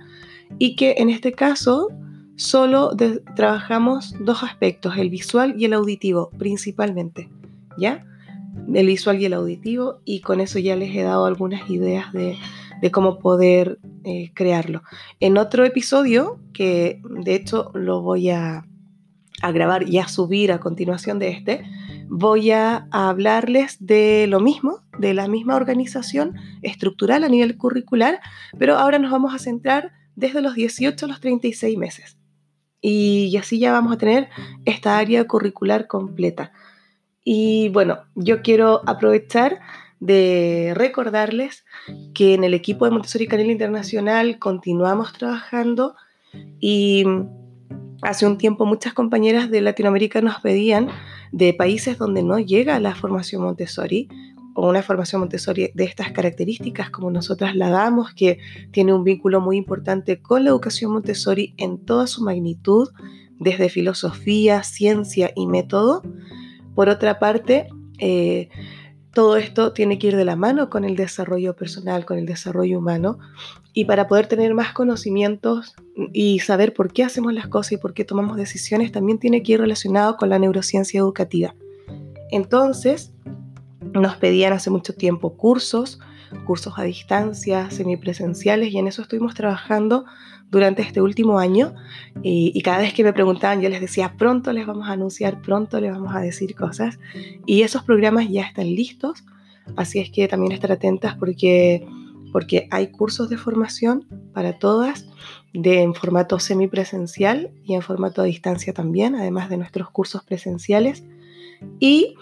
[0.59, 1.88] y que en este caso
[2.37, 2.96] solo
[3.35, 7.30] trabajamos dos aspectos, el visual y el auditivo principalmente,
[7.78, 8.04] ¿ya?
[8.72, 12.37] El visual y el auditivo, y con eso ya les he dado algunas ideas de,
[12.92, 14.82] cómo poder eh, crearlo.
[15.18, 18.64] En otro episodio, que de hecho lo voy a
[19.42, 21.64] grabar y a subir a continuación de este,
[22.09, 28.20] voy a hablarles de lo mismo, de la misma organización estructural a nivel curricular,
[28.59, 32.18] pero ahora nos vamos a centrar desde los 18 a los 36 meses.
[32.80, 34.28] Y así ya vamos a tener
[34.64, 36.52] esta área curricular completa.
[37.24, 39.61] Y bueno, yo quiero aprovechar
[40.00, 41.64] de recordarles
[42.14, 45.96] que en el equipo de Montessori Canela Internacional continuamos trabajando
[46.61, 47.04] y
[48.02, 50.88] hace un tiempo muchas compañeras de Latinoamérica nos pedían
[51.32, 54.09] de países donde no llega la formación Montessori
[54.56, 58.38] una formación Montessori de estas características como nosotras la damos, que
[58.70, 62.88] tiene un vínculo muy importante con la educación Montessori en toda su magnitud,
[63.38, 66.02] desde filosofía, ciencia y método.
[66.74, 68.48] Por otra parte, eh,
[69.12, 72.78] todo esto tiene que ir de la mano con el desarrollo personal, con el desarrollo
[72.78, 73.18] humano.
[73.72, 75.74] Y para poder tener más conocimientos
[76.12, 79.52] y saber por qué hacemos las cosas y por qué tomamos decisiones, también tiene que
[79.52, 81.54] ir relacionado con la neurociencia educativa.
[82.30, 83.12] Entonces,
[83.80, 85.98] nos pedían hace mucho tiempo cursos,
[86.44, 90.04] cursos a distancia, semipresenciales, y en eso estuvimos trabajando
[90.50, 91.74] durante este último año.
[92.22, 95.80] Y, cada vez que me preguntaban yo les decía, pronto les vamos a anunciar, pronto
[95.80, 96.98] les vamos a decir cosas
[97.46, 99.24] y esos programas ya están listos,
[99.76, 101.86] así es que también estar atentas porque,
[102.32, 105.06] porque hay cursos de formación para todas
[105.52, 111.04] de, en formato semipresencial y en formato a distancia también, además de nuestros cursos presenciales.
[111.80, 112.16] Y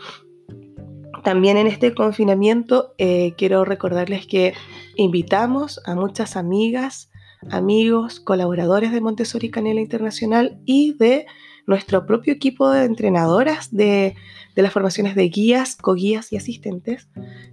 [1.25, 4.53] también en este confinamiento eh, quiero recordarles que
[4.95, 7.11] invitamos a muchas amigas,
[7.51, 11.27] amigos, colaboradores de Montessori Canela Internacional y de
[11.67, 14.15] nuestro propio equipo de entrenadoras de,
[14.55, 17.09] las formaciones de guías, coguías y asistentes.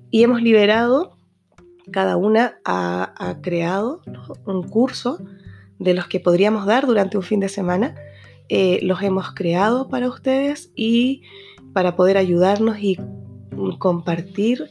[0.09, 1.15] Y hemos liberado,
[1.91, 4.01] cada una ha, creado
[4.45, 5.19] un curso
[5.79, 7.95] de los que podríamos dar durante un fin de semana.
[8.49, 11.23] Eh, los hemos creado para ustedes y
[11.71, 12.97] para poder ayudarnos y
[13.79, 14.69] compartir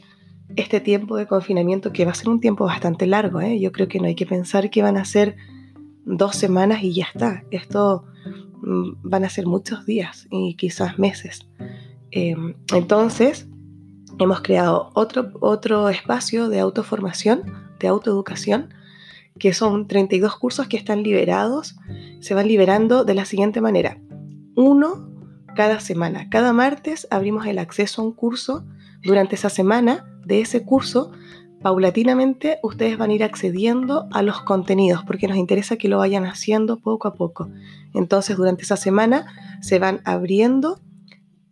[0.55, 3.41] este tiempo de confinamiento, que va a ser un tiempo bastante largo.
[3.41, 3.59] ¿eh?
[3.59, 5.35] Yo creo que no hay que pensar que van a ser
[6.05, 7.43] dos semanas y ya está.
[7.51, 8.05] Esto
[8.61, 11.47] mm, van a ser muchos días y quizás meses.
[12.11, 13.47] Em, entonces,
[14.19, 17.43] hemos creado otro, otro espacio de autoformación,
[17.79, 18.73] de autoeducación,
[19.39, 21.75] que son 32 cursos que están liberados.
[22.19, 23.97] Se van liberando de la siguiente manera.
[24.55, 25.10] Uno
[25.55, 26.29] cada semana.
[26.29, 28.65] Cada martes abrimos el acceso a un curso.
[29.03, 31.11] Durante esa semana de ese curso,
[31.61, 36.25] paulatinamente ustedes van a ir accediendo a los contenidos porque nos interesa que lo vayan
[36.25, 37.49] haciendo poco a poco.
[37.93, 39.25] Entonces, durante esa semana
[39.61, 40.79] se van abriendo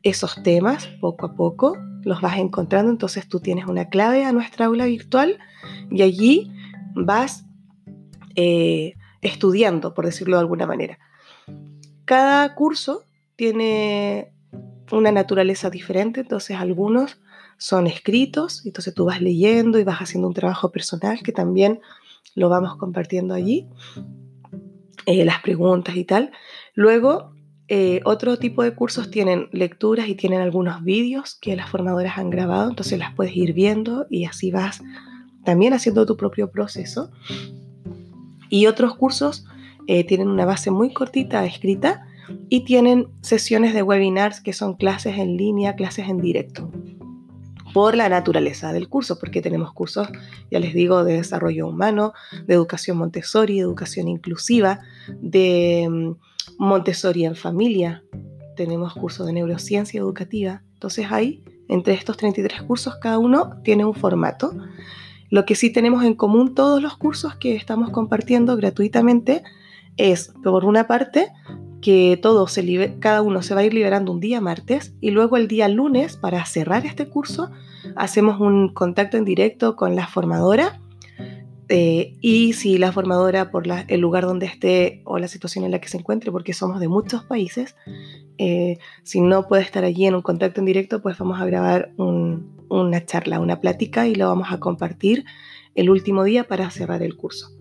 [0.04, 4.68] esos temas poco a poco, los vas encontrando, entonces tú tienes una clave a nuestra
[4.68, 5.38] aula virtual
[5.92, 6.52] y allí
[6.96, 7.46] vas
[8.36, 10.98] eh, estudiando, por decirlo de alguna manera.
[12.06, 13.04] Cada curso
[13.40, 14.34] tiene
[14.92, 17.22] una naturaleza diferente, entonces algunos
[17.58, 21.80] son escritos, entonces tú vas leyendo y vas haciendo un trabajo personal que también
[22.36, 23.70] lo vamos compartiendo allí,
[25.06, 26.34] eh, las preguntas y tal.
[26.74, 27.32] Luego,
[27.70, 32.32] eh, otro tipo de cursos tienen lecturas y tienen algunos vídeos que las formadoras han
[32.32, 34.82] grabado, entonces las puedes ir viendo y así vas
[35.46, 37.10] también haciendo tu propio proceso.
[38.50, 39.46] Y otros cursos
[39.88, 42.06] eh, tienen una base muy cortita escrita
[42.50, 46.72] y tienen sesiones de webinars que son clases en línea, clases en directo
[47.74, 50.08] por la naturaleza del curso, porque tenemos cursos,
[50.50, 52.14] ya les digo, de desarrollo humano,
[52.48, 54.80] de educación Montessori, educación inclusiva,
[55.22, 56.16] de mm,
[56.58, 58.04] Montessori en familia,
[58.56, 60.64] tenemos cursos de neurociencia educativa.
[60.74, 64.52] Entonces ahí, entre estos 33 cursos, cada uno tiene un formato.
[65.30, 69.44] Lo que sí tenemos en común todos los cursos que estamos compartiendo gratuitamente
[69.96, 71.32] es, por una parte,
[71.82, 75.38] que todo se cada uno se va a ir liberando un día martes y luego
[75.38, 77.52] el día lunes, para cerrar este curso,
[77.96, 80.80] hacemos un contacto en directo con la formadora
[81.72, 85.80] eh, y si la formadora, por el lugar donde esté o la situación en la
[85.80, 87.76] que se encuentre, porque somos de muchos países,
[88.40, 91.92] eh, si no puede estar allí en un contacto en directo, pues vamos a grabar
[91.98, 95.26] una charla, una plática y lo vamos a compartir
[95.76, 97.52] el último día para cerrar el curso.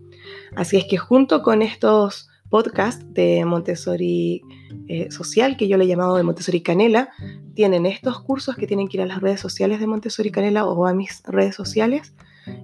[0.57, 4.43] Así es que junto con estos podcast de Montessori
[4.89, 7.11] eh, Social, que yo le he llamado de Montessori Canela.
[7.55, 10.87] Tienen estos cursos que tienen que ir a las redes sociales de Montessori Canela o
[10.87, 12.15] a mis redes sociales.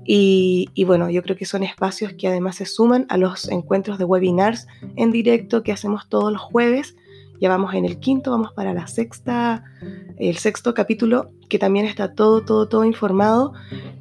[0.06, 4.04] Y, bueno, yo creo que son espacios que además se suman a los encuentros de
[4.04, 4.66] webinars
[4.96, 6.96] en directo que hacemos todos los jueves.
[7.40, 9.64] Ya vamos en el quinto, vamos para la sexta,
[10.16, 13.52] el sexto capítulo, que también está todo, todo, todo informado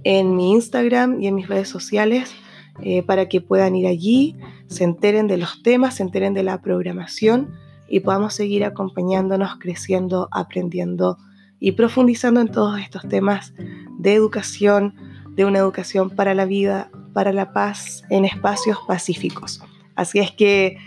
[0.05, 2.33] en mi Instagram y en mis redes sociales
[2.81, 4.35] eh, para que puedan ir allí,
[4.67, 7.53] se enteren de los temas, se enteren de la programación
[7.87, 11.17] y podamos seguir acompañándonos, creciendo, aprendiendo
[11.59, 13.53] y profundizando en todos estos temas
[13.99, 14.95] de educación,
[15.35, 19.61] de una educación para la vida, para la paz, en espacios pacíficos.
[19.95, 20.77] Así es que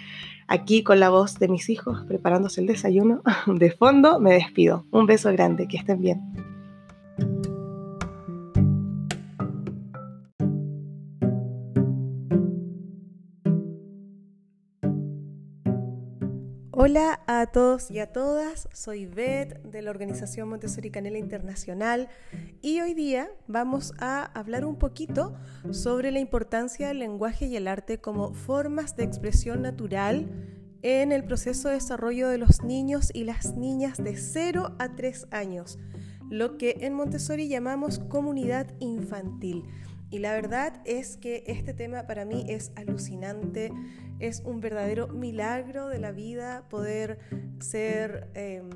[0.49, 4.85] aquí con la voz de mis hijos preparándose el desayuno de fondo, me despido.
[4.90, 6.20] Un beso grande, que estén bien.
[16.79, 22.11] Hola a todos y a todas, soy Beth de la organización Montessori Canela Internacional
[22.61, 25.35] y hoy día vamos a hablar un poquito
[25.71, 30.29] sobre la importancia del lenguaje y el arte como formas de expresión natural
[30.83, 35.29] en el proceso de desarrollo de los niños y las niñas de 0 a 3
[35.31, 35.79] años,
[36.29, 39.65] lo que en Montessori llamamos comunidad infantil.
[40.11, 43.73] Y la verdad es que este tema para mí es alucinante,
[44.19, 47.19] es un verdadero milagro de la vida poder
[47.59, 48.71] ser em,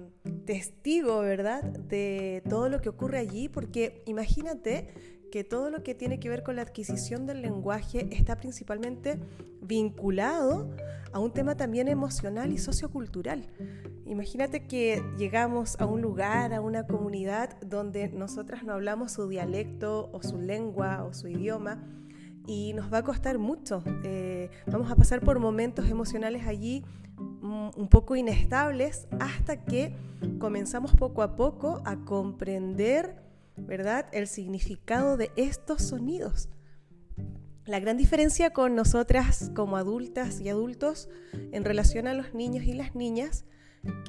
[0.45, 6.21] testigo, ¿verdad?, de todo lo que ocurre allí, porque imagínate que todo lo que tiene
[6.21, 9.19] que ver con la adquisición del lenguaje está principalmente
[9.61, 10.71] vinculado
[11.13, 13.47] a un tema también emocional y sociocultural.
[14.07, 20.11] Imagínate que llegamos a un lugar, a una comunidad donde nosotras no hablamos su dialecto
[20.13, 21.83] o su lengua o su idioma
[22.47, 23.83] y nos va a costar mucho.
[24.03, 26.85] Eh, vamos a pasar por momentos emocionales allí
[27.19, 29.95] mm, un poco inestables hasta que
[30.39, 33.15] comenzamos poco a poco a comprender,
[33.67, 36.49] ¿verdad?, el significado de estos sonidos.
[37.67, 41.09] La gran diferencia con nosotras como adultas y adultos
[41.53, 43.45] en relación a los niños y las niñas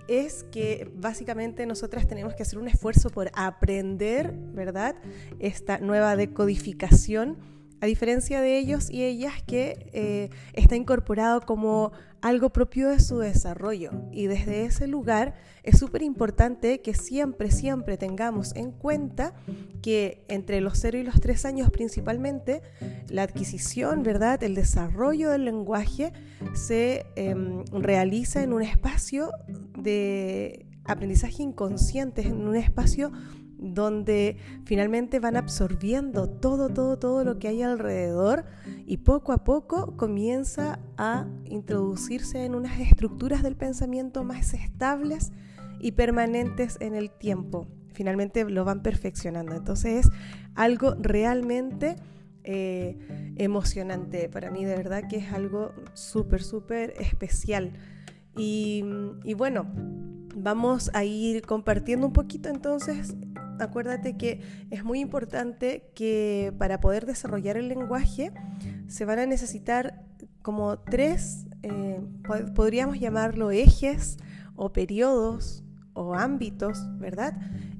[0.07, 4.95] es que básicamente nosotras tenemos que hacer un esfuerzo por aprender, ¿verdad?
[5.39, 7.37] Esta nueva decodificación,
[7.81, 11.91] a diferencia de ellos y ellas que eh, está incorporado como
[12.21, 13.91] algo propio de su desarrollo.
[14.11, 19.33] Y desde ese lugar es súper importante que siempre, siempre tengamos en cuenta
[19.81, 22.61] que entre los 0 y los 3 años principalmente,
[23.09, 24.43] la adquisición, ¿verdad?
[24.43, 26.13] El desarrollo del lenguaje
[26.53, 29.31] se em, realiza en un espacio
[29.75, 33.11] de aprendizaje inconsciente, en un espacio
[33.61, 38.43] donde finalmente van absorbiendo todo, todo, todo lo que hay alrededor
[38.87, 45.31] y poco a poco comienza a introducirse en unas estructuras del pensamiento más estables
[45.79, 47.67] y permanentes en el tiempo.
[47.93, 49.55] Finalmente lo van perfeccionando.
[49.55, 50.11] Entonces es
[50.55, 51.97] algo realmente
[52.43, 52.97] eh,
[53.37, 54.27] emocionante.
[54.27, 57.73] Para mí de verdad que es algo súper, súper especial.
[58.35, 58.83] Y,
[59.23, 59.67] y bueno,
[60.35, 63.15] vamos a ir compartiendo un poquito entonces
[63.61, 68.31] acuérdate que es muy importante que para poder desarrollar el lenguaje
[68.87, 70.03] se van a necesitar
[70.41, 72.01] como tres, eh,
[72.55, 74.17] podríamos llamarlo ejes
[74.55, 77.33] o periodos o ámbitos, ¿verdad?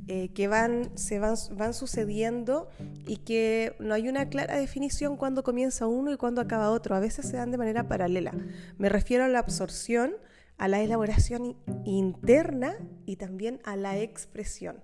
[0.07, 2.69] Eh, que van, se van, van sucediendo
[3.07, 6.95] y que no hay una clara definición cuando comienza uno y cuando acaba otro.
[6.95, 8.33] A veces se dan de manera paralela.
[8.77, 10.13] Me refiero a la absorción,
[10.57, 14.83] a la elaboración interna y también a la expresión.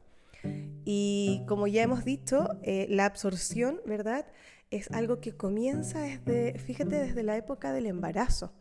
[0.89, 4.25] Y como ya hemos dicho, eh, la absorción, ¿verdad?
[4.71, 8.53] Es algo que comienza desde, fíjate, desde la época del embarazo.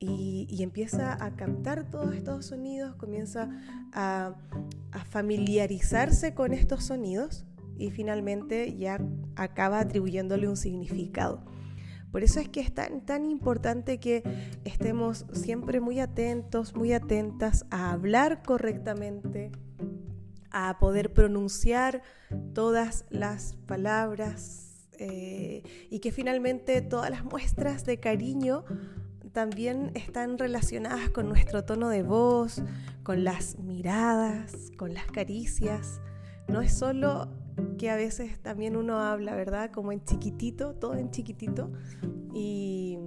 [0.00, 3.48] Y, empieza a captar todos estos sonidos, comienza
[3.92, 4.34] a,
[5.10, 7.44] familiarizarse con estos sonidos
[7.78, 9.00] y finalmente ya
[9.36, 11.44] acaba atribuyéndole un significado.
[12.10, 14.24] Por eso es que es tan, tan importante que
[14.64, 19.52] estemos siempre muy atentos, muy atentas a hablar correctamente,
[20.52, 22.02] a poder pronunciar
[22.54, 28.64] todas las palabras eh, y que finalmente todas las muestras de cariño
[29.32, 32.62] también están relacionadas con nuestro tono de voz,
[33.02, 36.00] con las miradas, con las caricias.
[36.48, 37.28] No es solo
[37.78, 39.70] que a veces también uno habla, ¿verdad?
[39.70, 41.72] Como en chiquitito, todo en chiquitito.
[42.34, 42.98] Y,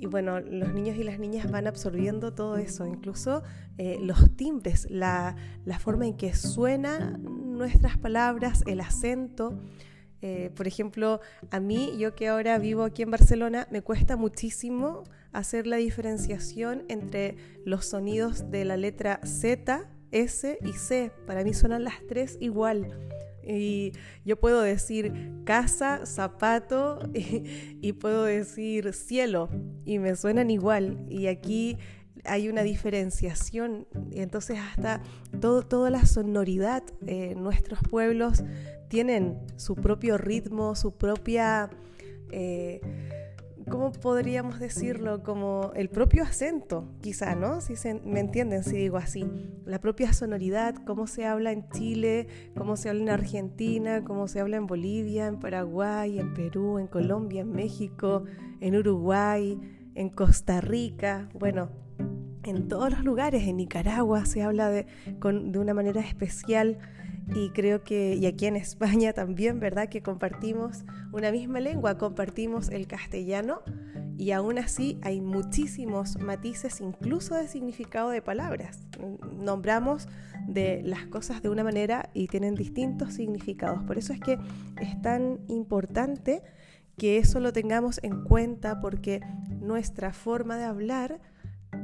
[0.00, 3.42] y bueno, los niños y las niñas van absorbiendo todo eso, incluso
[3.76, 5.36] eh, los timbres, la,
[5.78, 7.22] forma en que suenan
[7.58, 9.60] nuestras palabras, el acento.
[10.22, 11.20] Eh, por ejemplo,
[11.50, 16.84] a mí, yo que ahora vivo aquí en Barcelona, me cuesta muchísimo hacer la diferenciación
[16.88, 21.12] entre los sonidos de la letra Z, S y C.
[21.26, 22.98] Para mí suenan las tres igual.
[23.46, 23.92] Y
[24.24, 25.12] yo puedo decir
[25.44, 29.48] casa, zapato y, puedo decir cielo
[29.84, 31.04] y me suenan igual.
[31.08, 31.78] Y aquí
[32.24, 33.86] hay una diferenciación.
[34.12, 35.02] Entonces hasta
[35.40, 38.44] todo, toda la sonoridad, eh, nuestros pueblos
[38.88, 41.70] tienen su propio ritmo, su propia...
[42.32, 42.80] Eh,
[43.68, 45.22] ¿cómo podríamos decirlo?
[45.22, 47.60] Como el propio acento, quizá, ¿no?
[47.60, 49.26] Si me entienden si digo así.
[49.64, 54.40] La propia sonoridad, cómo se habla en Chile, cómo se habla en Argentina, cómo se
[54.40, 58.24] habla en Bolivia, en Paraguay, en Perú, en Colombia, en México,
[58.60, 59.58] en Uruguay,
[59.94, 61.70] en Costa Rica, bueno,
[62.42, 66.78] en todos los lugares, en Nicaragua se habla de, de una manera especial
[67.34, 69.88] y creo que, y aquí en España también, ¿verdad?
[69.88, 73.62] Que compartimos una misma lengua, compartimos el castellano
[74.18, 78.80] y aún así hay muchísimos matices incluso de significado de palabras.
[79.32, 80.08] Nombramos
[80.46, 83.82] de las cosas de una manera y tienen distintos significados.
[83.84, 84.38] Por eso es que
[84.80, 86.42] es tan importante
[86.98, 89.22] que eso lo tengamos en cuenta porque
[89.60, 91.20] nuestra forma de hablar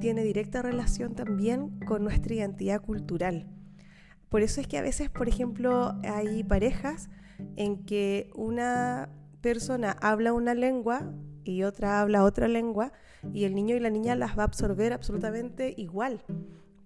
[0.01, 3.47] tiene directa relación también con nuestra identidad cultural.
[4.29, 7.09] Por eso es que a veces, por ejemplo, hay parejas
[7.57, 9.09] en que una
[9.41, 11.13] persona habla una lengua
[11.45, 12.93] y otra habla otra lengua
[13.33, 16.23] y el niño y la niña las va a absorber absolutamente igual.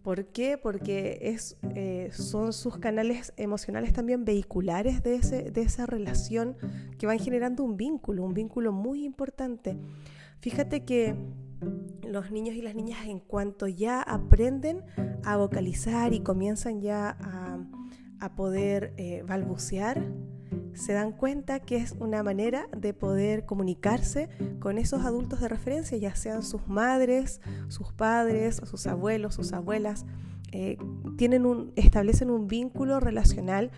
[0.03, 0.57] ¿Por qué?
[0.57, 6.57] Porque es, eh, son sus canales emocionales también vehiculares de, ese, de esa relación
[6.99, 9.77] que van generando un vínculo, un vínculo muy importante.
[10.41, 11.15] Fíjate que
[12.03, 14.83] los niños y las niñas en cuanto ya aprenden
[15.25, 20.13] a vocalizar y comienzan ya a, poder eh, balbucear,
[20.75, 24.29] se dan cuenta que es una manera de poder comunicarse
[24.61, 30.05] con esos adultos de referencia, ya sean sus madres, sus padres, sus abuelos, sus abuelas.
[30.53, 30.79] Eh,
[31.17, 33.71] tienen un, establecen un vínculo relacional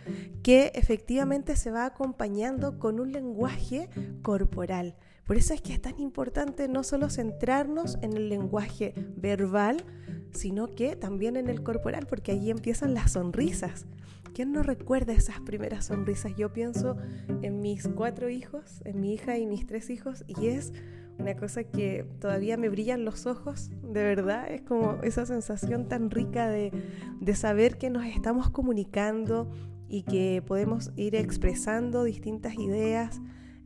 [0.43, 3.91] que efectivamente se va acompañando con un lenguaje
[4.23, 4.97] corporal.
[5.27, 9.85] Por eso es que es tan importante no solo centrarnos en el lenguaje verbal,
[10.33, 13.87] sino que también en el corporal, porque allí empiezan las sonrisas.
[14.35, 16.35] ¿Quién no recuerda esas primeras sonrisas?
[16.37, 16.97] Yo pienso
[17.43, 20.73] en mis cuatro hijos, en mi hija y mis tres hijos, y es
[21.19, 26.11] una cosa que todavía me brillan los ojos, de verdad, es como esa sensación tan
[26.11, 26.73] rica de,
[27.21, 29.51] de saber que nos estamos comunicando
[29.89, 33.21] y que podemos ir expresando distintas ideas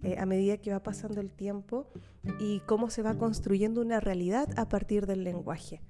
[0.06, 1.88] eh, a medida que va pasando el tiempo
[2.38, 5.82] y cómo se va construyendo una realidad a partir del lenguaje.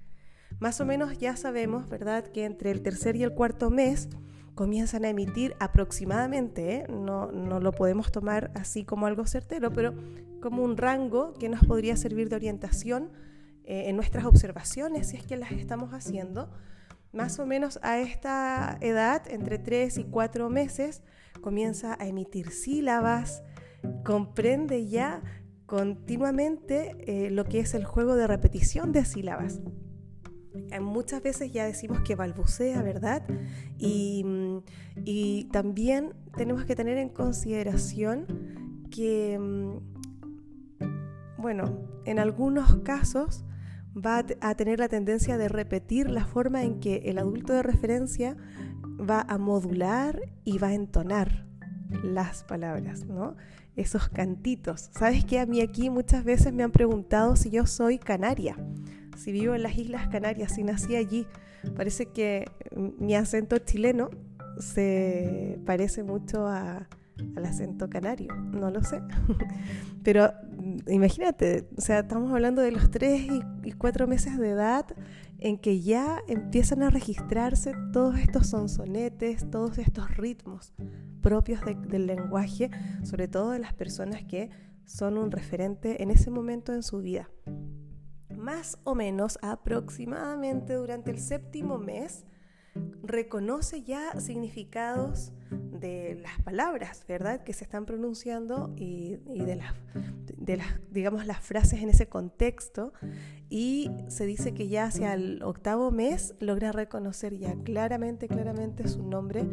[0.59, 4.09] Más o menos ya sabemos, ¿verdad?, que entre el tercer y el cuarto mes
[4.55, 6.87] comienzan a emitir aproximadamente, ¿eh?
[6.89, 9.93] no, no, lo podemos tomar así como algo certero, pero
[10.41, 13.11] como un rango que nos podría servir de orientación
[13.65, 16.51] eh, en nuestras observaciones, si es que las estamos haciendo.
[17.13, 21.03] Más o menos a esta edad, entre 3 y 4 meses,
[21.43, 23.43] comienza a emitir sílabas,
[24.05, 25.23] comprende ya
[25.67, 29.61] continuamente eh, lo que es el juego de repetición de sílabas.
[30.71, 33.23] Eh, muchas veces ya decimos que balbucea, ¿verdad?
[33.79, 34.59] Y, mm,
[35.05, 38.27] y también tenemos que tener en consideración
[38.91, 39.79] que, mm,
[41.39, 43.45] bueno, en algunos casos
[43.97, 48.37] va a tener la tendencia de repetir la forma en que el adulto de referencia
[48.99, 51.47] va a modular y va a entonar
[52.03, 53.37] las palabras, ¿no?
[53.77, 54.91] Esos cantitos.
[54.99, 58.57] ¿Sabes que a mí aquí muchas veces me han preguntado si yo soy canaria?
[59.17, 61.27] si vivo en las Islas Canarias, si nací allí,
[61.75, 62.45] parece que
[62.77, 64.11] mi acento chileno
[64.59, 66.87] se parece mucho al
[67.45, 69.01] acento canario, no lo sé.
[70.03, 73.23] Pero mm, imagínate, o sea, estamos hablando de los tres
[73.65, 74.87] y, cuatro meses de edad
[75.39, 80.73] en que ya empiezan a registrarse todos estos sonsonetes, todos estos ritmos
[81.21, 82.71] propios del lenguaje,
[83.03, 84.51] sobre todo de las personas que
[84.85, 87.29] son un referente en ese momento en su vida.
[88.37, 92.25] Más o menos aproximadamente durante el séptimo mes,
[93.03, 97.43] reconoce ya significados de las palabras, ¿verdad?
[97.43, 99.75] Que se están pronunciando y, de, las,
[100.37, 102.93] de las, digamos, las frases en ese contexto.
[103.49, 109.03] Y se dice que ya hacia el octavo mes logra reconocer ya claramente, claramente su
[109.03, 109.47] nombre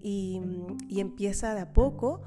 [0.00, 0.40] y,
[0.88, 2.22] y empieza de a poco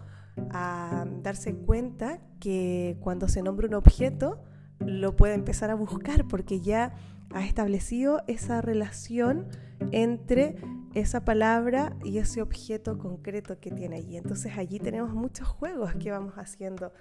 [0.51, 4.41] a darse cuenta que cuando se nombra un objeto,
[4.79, 6.93] lo puede empezar a buscar porque ya
[7.31, 9.47] ha establecido esa relación
[9.91, 10.55] entre
[10.93, 14.17] esa palabra y ese objeto concreto que tiene allí.
[14.17, 16.91] Entonces allí tenemos muchos juegos que vamos haciendo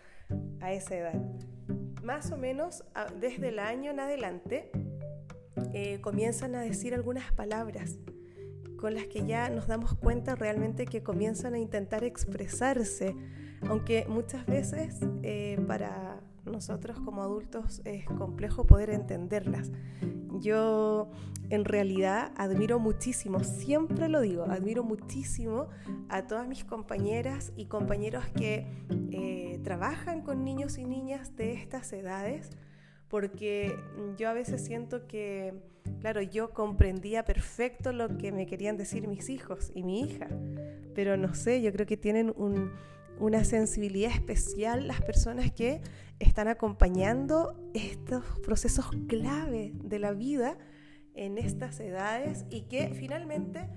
[0.60, 1.22] a esa edad.
[2.02, 2.84] Más o menos
[3.20, 4.70] desde el año en adelante
[5.72, 7.98] eh, comienzan a decir algunas palabras
[8.78, 13.14] con las que ya nos damos cuenta realmente que comienzan a intentar expresarse,
[13.66, 19.70] aunque muchas veces eh, para nosotros como adultos es complejo poder entenderlas.
[20.40, 21.10] Yo
[21.50, 25.68] en realidad admiro muchísimo, siempre lo digo, admiro muchísimo
[26.08, 28.66] a todas mis compañeras y compañeros que
[29.10, 32.50] eh, trabajan con niños y niñas de estas edades,
[33.08, 33.74] porque
[34.18, 35.54] yo a veces siento que,
[36.00, 40.28] claro, yo comprendía perfecto lo que me querían decir mis hijos y mi hija,
[40.94, 42.70] pero no sé, yo creo que tienen un
[43.20, 45.80] una sensibilidad especial las personas que
[46.18, 50.58] están acompañando estos procesos clave de la vida
[51.14, 53.68] en estas edades y que finalmente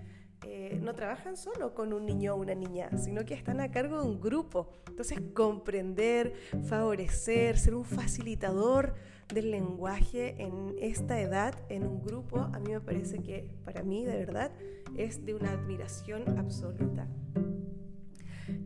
[0.43, 4.01] eh, no trabajan solo con un niño o una niña, sino que están a cargo
[4.01, 4.69] de un grupo.
[4.87, 6.33] Entonces, comprender,
[6.63, 8.95] favorecer, ser un facilitador
[9.31, 14.03] del lenguaje en esta edad, en un grupo, a mí me parece que para mí,
[14.03, 14.51] de verdad,
[14.97, 17.07] es de una admiración absoluta.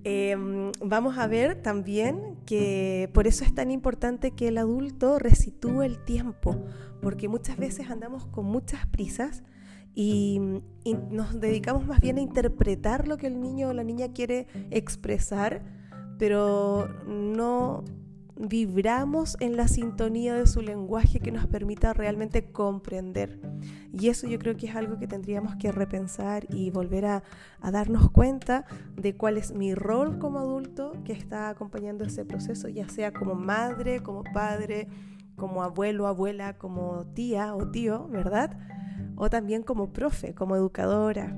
[0.03, 5.83] Em, vamos a ver también que por eso es tan importante que el adulto resitúe
[5.83, 6.63] el tiempo,
[7.01, 9.43] porque muchas veces andamos con muchas prisas
[9.95, 10.41] y,
[11.09, 15.63] nos dedicamos más bien a interpretar lo que el niño o la niña quiere expresar,
[16.19, 17.83] pero no
[18.37, 23.39] vibramos en la sintonía de su lenguaje que nos permita realmente comprender.
[23.93, 27.23] Y eso yo creo que es algo que tendríamos que repensar y volver a,
[27.71, 28.65] darnos cuenta
[28.95, 33.35] de cuál es mi rol como adulto que está acompañando ese proceso, ya sea como
[33.35, 34.87] madre, como padre,
[35.35, 38.57] como abuelo, abuela, como tía o tío, ¿verdad?
[39.15, 41.35] o también como profe, como educadora.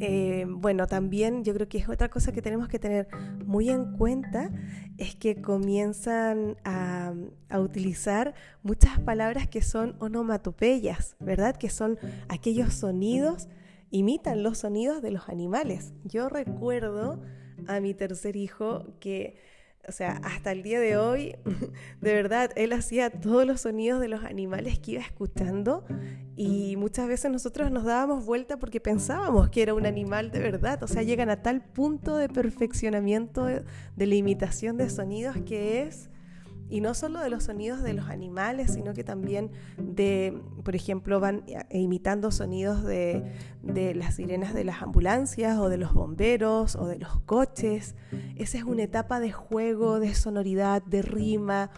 [0.00, 3.08] Eh, bueno, también yo creo que es otra cosa que tenemos que tener
[3.44, 4.50] muy en cuenta,
[4.96, 7.12] es que comienzan a,
[7.50, 11.54] a, utilizar muchas palabras que son onomatopeyas, ¿verdad?
[11.54, 11.98] Que son
[12.28, 13.48] aquellos sonidos,
[13.90, 15.92] imitan los sonidos de los animales.
[16.04, 17.22] Yo recuerdo
[17.66, 19.36] a mi tercer hijo que
[19.88, 21.36] o sea, hasta el día de hoy,
[22.00, 25.84] de verdad, él hacía todos los sonidos de los animales que iba escuchando
[26.36, 30.82] y muchas veces nosotros nos dábamos vuelta porque pensábamos que era un animal de verdad.
[30.82, 33.64] O sea, llegan a tal punto de perfeccionamiento de,
[33.96, 36.09] de la imitación de sonidos que es
[36.70, 41.18] y no solo de los sonidos de los animales, sino que también de, por ejemplo,
[41.18, 43.24] van imitando sonidos de,
[43.62, 47.96] las sirenas de las ambulancias o de los bomberos o de los coches.
[48.36, 51.70] Esa es una etapa de juego, de sonoridad, de rima,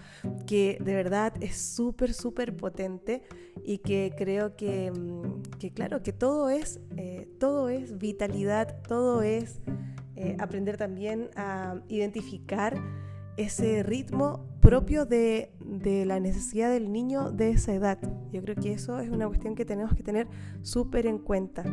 [0.46, 3.22] que de verdad es súper, súper potente
[3.64, 9.60] y que creo que, mm, claro, que todo es, eh, todo es vitalidad, todo es
[10.16, 12.74] eh, aprender también a identificar
[13.36, 15.50] ese ritmo propio de,
[16.06, 17.98] la necesidad del niño de esa edad.
[18.32, 20.28] Yo creo que eso es una cuestión que tenemos que tener
[20.62, 21.64] súper en cuenta.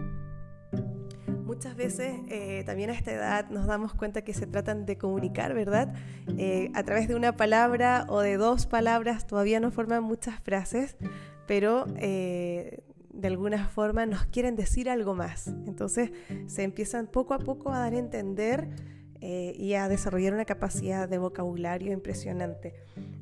[1.45, 5.53] Muchas veces eh, también a esta edad nos damos cuenta que se tratan de comunicar,
[5.53, 5.93] ¿verdad?
[6.38, 10.95] Eh, a través de una palabra o de dos palabras todavía no forman muchas frases,
[11.47, 15.47] pero eh, de alguna forma nos quieren decir algo más.
[15.68, 16.12] Entonces
[16.47, 18.70] se empiezan poco a poco a dar a entender
[19.22, 22.74] eh, y a desarrollar una capacidad de vocabulario impresionante.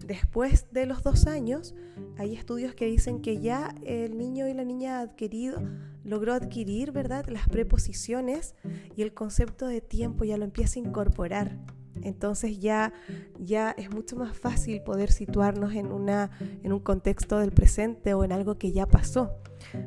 [0.05, 1.75] Después de los dos años,
[2.17, 5.61] hay estudios que dicen que ya el niño y la niña adquirido
[6.03, 8.55] logró adquirir, ¿verdad?, las preposiciones
[8.95, 11.57] y el concepto de tiempo ya lo empieza a incorporar.
[12.03, 12.93] Entonces ya,
[13.39, 16.31] ya es mucho más fácil poder situarnos en, una,
[16.63, 19.31] en un contexto del presente o en algo que ya pasó.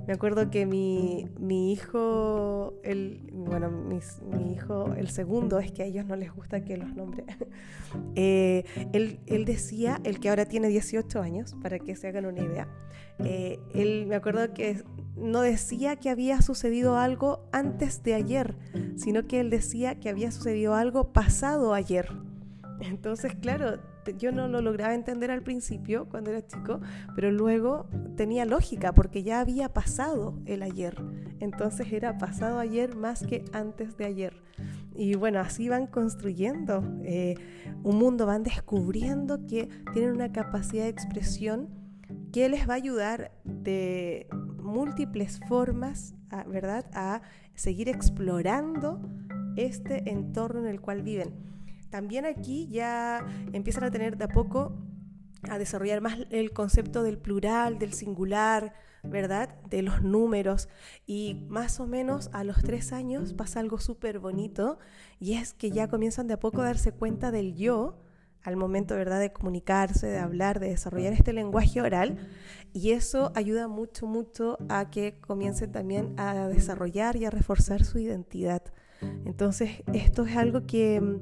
[0.07, 5.87] Me acuerdo que mi, mi hijo, el, bueno, mi hijo, el segundo, es que a
[5.87, 7.25] ellos no les gusta que los nombre.
[8.15, 12.41] Eh, él, él, decía, el que ahora tiene 18 años, para que se hagan una
[12.41, 12.69] idea,
[13.19, 14.85] eh, él me acuerdo que
[15.17, 18.57] no decía que había sucedido algo antes de ayer,
[18.97, 22.11] sino que él decía que había sucedido algo pasado ayer.
[22.81, 23.81] Entonces, claro,
[24.19, 26.81] yo no lo lograba entender al principio cuando era chico,
[27.15, 27.87] pero luego
[28.17, 30.97] tenía lógica porque ya había pasado el ayer.
[31.41, 34.43] Entonces era pasado ayer más que antes de ayer.
[34.95, 37.35] Y bueno, así van construyendo eh,
[37.83, 41.69] un mundo, van descubriendo que tienen una capacidad de expresión
[42.33, 44.29] que les va a ayudar de
[44.63, 46.15] múltiples formas,
[46.47, 47.23] ¿verdad?, a
[47.55, 49.01] seguir explorando
[49.57, 51.50] este entorno en el cual viven.
[51.91, 54.73] También aquí ya empiezan a tener de a poco
[55.49, 59.59] a desarrollar más el concepto del plural, del singular, ¿verdad?
[59.69, 60.69] De los números.
[61.07, 64.79] Y más o menos a los tres años pasa algo súper bonito
[65.19, 67.99] y es que ya comienzan de a poco a darse cuenta del yo
[68.43, 72.17] al momento, ¿verdad?, de comunicarse, de hablar, de desarrollar este lenguaje oral.
[72.73, 77.99] Y eso ayuda mucho, mucho a que comiencen también a desarrollar y a reforzar su
[77.99, 78.63] identidad.
[79.25, 81.19] Entonces, esto es algo que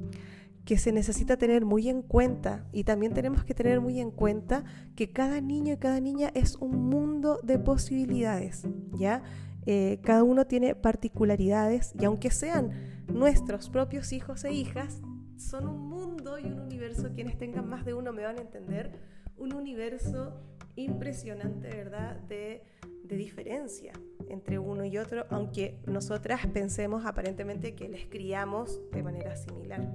[0.69, 4.63] que se necesita tener muy en cuenta y también tenemos que tener muy en cuenta
[4.95, 9.23] que cada niño y cada niña es un mundo de posibilidades, ¿ya?
[9.65, 12.69] Eh, cada uno tiene particularidades y aunque sean
[13.11, 15.01] nuestros propios hijos e hijas,
[15.37, 18.91] son un mundo y un universo, quienes tengan más de uno me van a entender,
[19.37, 20.39] un universo
[20.75, 22.61] impresionante, ¿verdad?, de,
[23.05, 23.93] de diferencia
[24.29, 29.89] entre uno y otro, aunque nosotras pensemos aparentemente que les criamos de manera similar.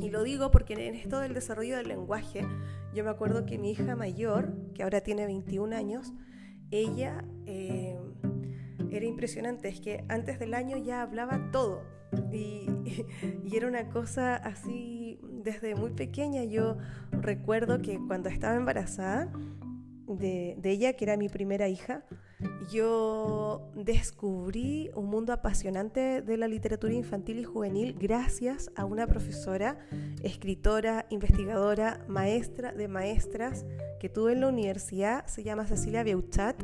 [0.00, 2.46] Y lo digo porque en esto del desarrollo del lenguaje,
[2.94, 6.12] yo me acuerdo que mi hija mayor, que ahora tiene 21 años,
[6.70, 7.98] ella eh,
[8.90, 11.82] era impresionante, es que antes del año ya hablaba todo.
[13.44, 16.78] Y, era una cosa así, desde muy pequeña yo
[17.10, 19.30] recuerdo que cuando estaba embarazada
[20.06, 22.04] de ella, que era mi primera hija,
[22.70, 29.78] yo descubrí un mundo apasionante de la literatura infantil y juvenil gracias a una profesora,
[30.22, 33.64] escritora, investigadora, maestra de maestras
[34.00, 36.62] que tuve en la universidad, se llama Cecilia Beuchat,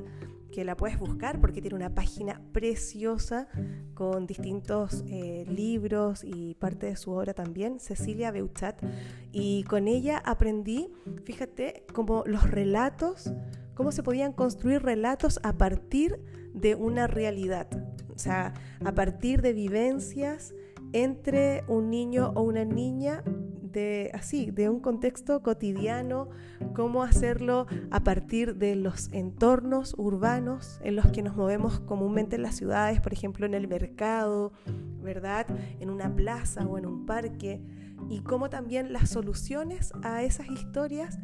[0.50, 3.48] que la puedes buscar porque tiene una página preciosa
[3.94, 8.82] con distintos eh, libros y parte de su obra también, Cecilia Beuchat.
[9.30, 10.88] Y con ella aprendí,
[11.24, 13.30] fíjate, como los relatos
[13.78, 16.20] cómo se podían construir relatos a partir
[16.52, 17.68] de una realidad,
[18.12, 18.52] o sea,
[18.84, 20.52] a partir de vivencias
[20.92, 26.28] entre un niño o una niña de así, de un contexto cotidiano,
[26.74, 32.42] cómo hacerlo a partir de los entornos urbanos en los que nos movemos comúnmente en
[32.42, 34.52] las ciudades, por ejemplo, en el mercado,
[35.00, 35.46] ¿verdad?
[35.78, 37.62] En una plaza o en un parque,
[38.09, 41.18] y cómo también las soluciones a esas historias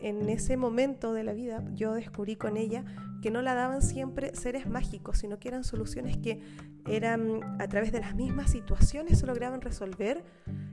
[0.00, 2.84] en ese momento de la vida yo descubrí con ella
[3.22, 6.40] que no la daban siempre seres mágicos, sino que eran soluciones que
[6.86, 10.24] eran a través de las mismas situaciones se lograban resolver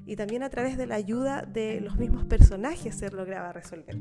[0.06, 3.98] y también a través de la ayuda de los mismos personajes se lograba resolver.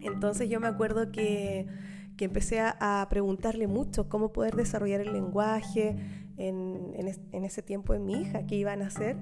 [0.00, 1.66] Entonces yo me acuerdo que,
[2.16, 5.96] que empecé a, preguntarle mucho cómo poder desarrollar el lenguaje
[6.36, 9.16] en, en, ese tiempo en mi hija, qué iban a hacer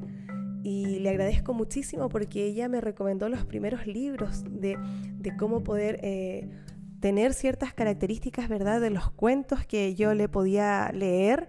[0.62, 4.78] y le agradezco muchísimo porque ella me recomendó los primeros libros de,
[5.18, 6.48] de cómo poder eh,
[7.00, 11.48] tener ciertas características, ¿verdad?, de los cuentos que yo le podía leer.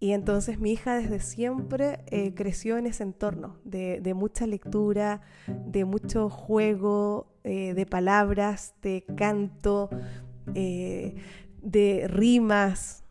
[0.00, 5.22] Y entonces mi hija desde siempre eh, creció en ese entorno de, de, mucha lectura,
[5.46, 9.90] de mucho juego eh, de palabras, de canto,
[10.46, 13.02] de rimas,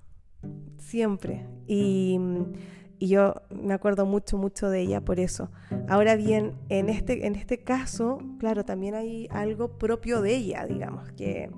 [0.77, 1.45] siempre.
[1.67, 2.19] Y
[2.99, 5.51] y yo me acuerdo mucho, mucho de ella por eso.
[5.87, 11.11] Ahora bien, en este, en este caso, claro, también hay algo propio de ella, digamos,
[11.11, 11.51] que,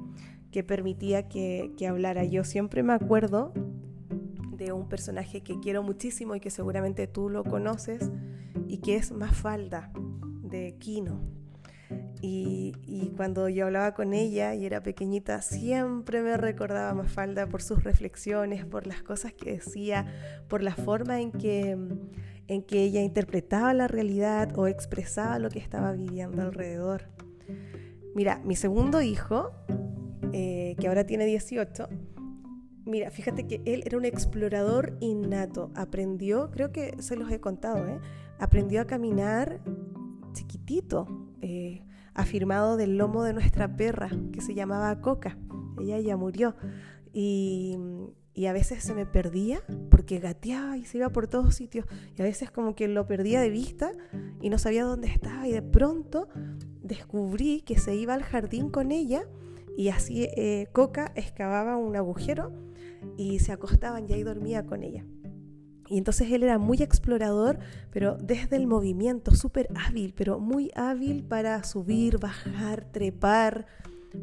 [0.52, 2.24] que permitía que, que hablara.
[2.26, 3.54] Yo siempre me acuerdo
[4.52, 8.12] de un personaje que quiero muchísimo y que seguramente tú lo conoces,
[8.68, 9.92] y que es Mafalda,
[10.44, 11.22] de Kino.
[12.22, 12.74] Y,
[13.16, 18.66] cuando yo hablaba con ella y era pequeñita, siempre me recordaba Mafalda por sus reflexiones,
[18.66, 20.06] por las cosas que decía,
[20.48, 21.78] por la forma en que,
[22.48, 27.10] en que ella interpretaba la realidad o expresaba lo que estaba viviendo alrededor.
[28.16, 29.52] Mira, mi segundo hijo,
[30.32, 31.90] eh, que ahora tiene 18,
[32.86, 35.72] mira, fíjate que él era un explorador innato.
[35.76, 38.00] Aprendió, creo que se los he contado, ¿eh?
[38.40, 39.62] aprendió a caminar
[40.34, 41.08] chiquitito.
[41.42, 45.38] Eh, afirmado del lomo de nuestra perra, que se llamaba Coca.
[45.80, 46.56] Ella ya murió.
[47.14, 47.78] Y,
[48.34, 51.86] y, a veces se me perdía porque gateaba y se iba por todos sitios.
[52.18, 53.92] Y a veces como que lo perdía de vista
[54.42, 55.48] y no sabía dónde estaba.
[55.48, 56.28] Y de pronto
[56.84, 59.24] descubrí que se iba al jardín con ella
[59.78, 62.52] y así eh, Coca excavaba un agujero
[63.18, 65.06] y se acostaban y ahí dormía con ella.
[65.90, 67.58] Y entonces él era muy explorador,
[67.92, 73.66] pero desde el movimiento, súper hábil, pero muy hábil para subir, bajar, trepar,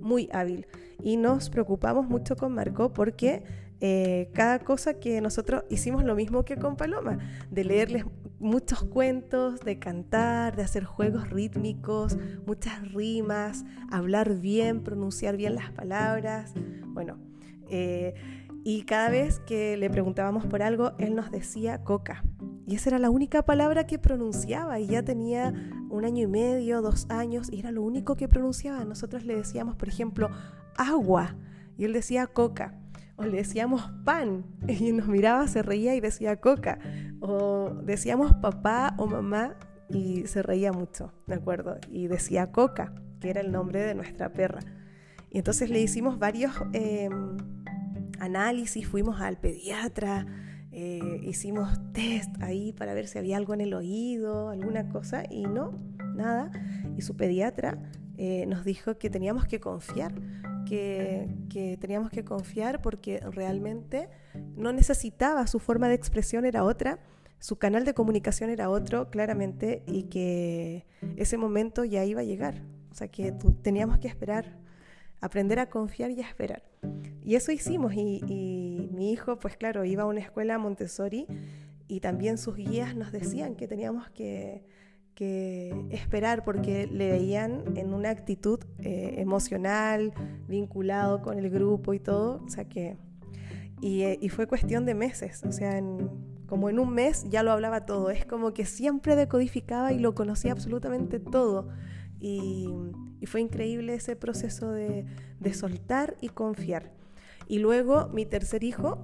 [0.01, 0.67] muy hábil.
[1.03, 3.43] Y nos preocupamos mucho con Marco porque
[3.81, 7.19] eh, cada cosa que nosotros hicimos lo mismo que con Paloma,
[7.51, 8.05] de leerles
[8.39, 15.71] muchos cuentos, de cantar, de hacer juegos rítmicos, muchas rimas, hablar bien, pronunciar bien las
[15.73, 16.55] palabras.
[16.87, 17.19] Bueno,
[17.69, 18.15] eh,
[18.69, 22.25] y cada vez que le preguntábamos por algo, él nos decía coca.
[22.67, 24.81] Y esa era la única palabra que pronunciaba.
[24.81, 25.55] Y ya tenía
[25.89, 28.85] un año y medio, dos años, y era lo único que pronunciaba.
[28.85, 30.31] Nosotros le decíamos, por ejemplo,
[30.77, 31.37] agua.
[31.79, 32.75] Y él decía coca.
[33.15, 34.45] O le decíamos pan.
[34.67, 36.81] Y nos miraba, se reía y decía coca.
[37.21, 39.55] O decíamos papá o mamá
[39.89, 41.77] y se reía mucho, ¿de acuerdo?
[41.89, 44.59] Y decía coca, que era el nombre de nuestra perra.
[45.31, 46.53] Y entonces le hicimos varios...
[46.73, 47.37] Em,
[48.19, 50.27] análisis, fuimos al pediatra,
[50.73, 55.45] eh, hicimos test ahí para ver si había algo en el oído, alguna cosa, y
[55.45, 55.73] no,
[56.15, 56.51] nada.
[56.97, 57.79] Y su pediatra
[58.19, 60.13] eh, nos dijo que teníamos que confiar,
[60.67, 64.09] que, que, teníamos que confiar porque realmente
[64.57, 66.99] no necesitaba, su forma de expresión era otra,
[67.39, 70.87] su canal de comunicación era otro, claramente, y que
[71.17, 72.63] ese momento ya iba a llegar.
[72.91, 74.59] O sea que teníamos que esperar
[75.21, 76.63] aprender a confiar y a esperar.
[77.23, 81.27] Y eso hicimos y, mi hijo, pues claro, iba a una escuela Montessori
[81.89, 84.65] y también sus guías nos decían que teníamos que,
[85.91, 90.13] esperar porque le veían en una actitud eh, emocional,
[90.47, 92.97] vinculado con el grupo y todo, o sea que...
[93.81, 95.83] Y, eh, fue cuestión de meses, o sea,
[96.47, 100.15] como en un mes ya lo hablaba todo, es como que siempre decodificaba y lo
[100.15, 101.69] conocía absolutamente todo.
[102.21, 102.69] Y,
[103.27, 105.05] fue increíble ese proceso de,
[105.53, 106.93] soltar y confiar.
[107.49, 109.03] Y luego mi tercer hijo,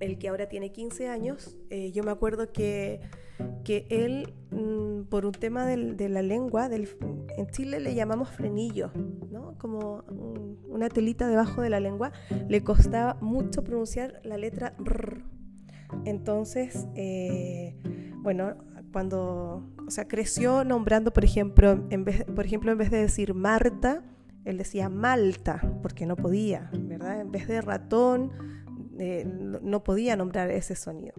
[0.00, 3.00] el que ahora tiene 15 años, eh, yo me acuerdo que,
[3.64, 6.88] que él, mm, por un tema de la lengua, del,
[7.36, 8.90] en Chile le llamamos frenillo,
[9.30, 9.56] ¿no?
[9.58, 10.04] como
[10.68, 12.12] una telita debajo de la lengua,
[12.48, 15.22] le costaba mucho pronunciar la letra R.
[16.04, 17.76] Entonces, eh,
[18.18, 18.56] bueno,
[18.94, 23.34] cuando, o sea, creció nombrando, por ejemplo, en vez, por ejemplo, en vez de decir
[23.34, 24.04] Marta,
[24.44, 27.20] él decía Malta, porque no podía, ¿verdad?
[27.20, 28.30] En vez de ratón,
[29.00, 31.14] eh, no podía nombrar ese sonido.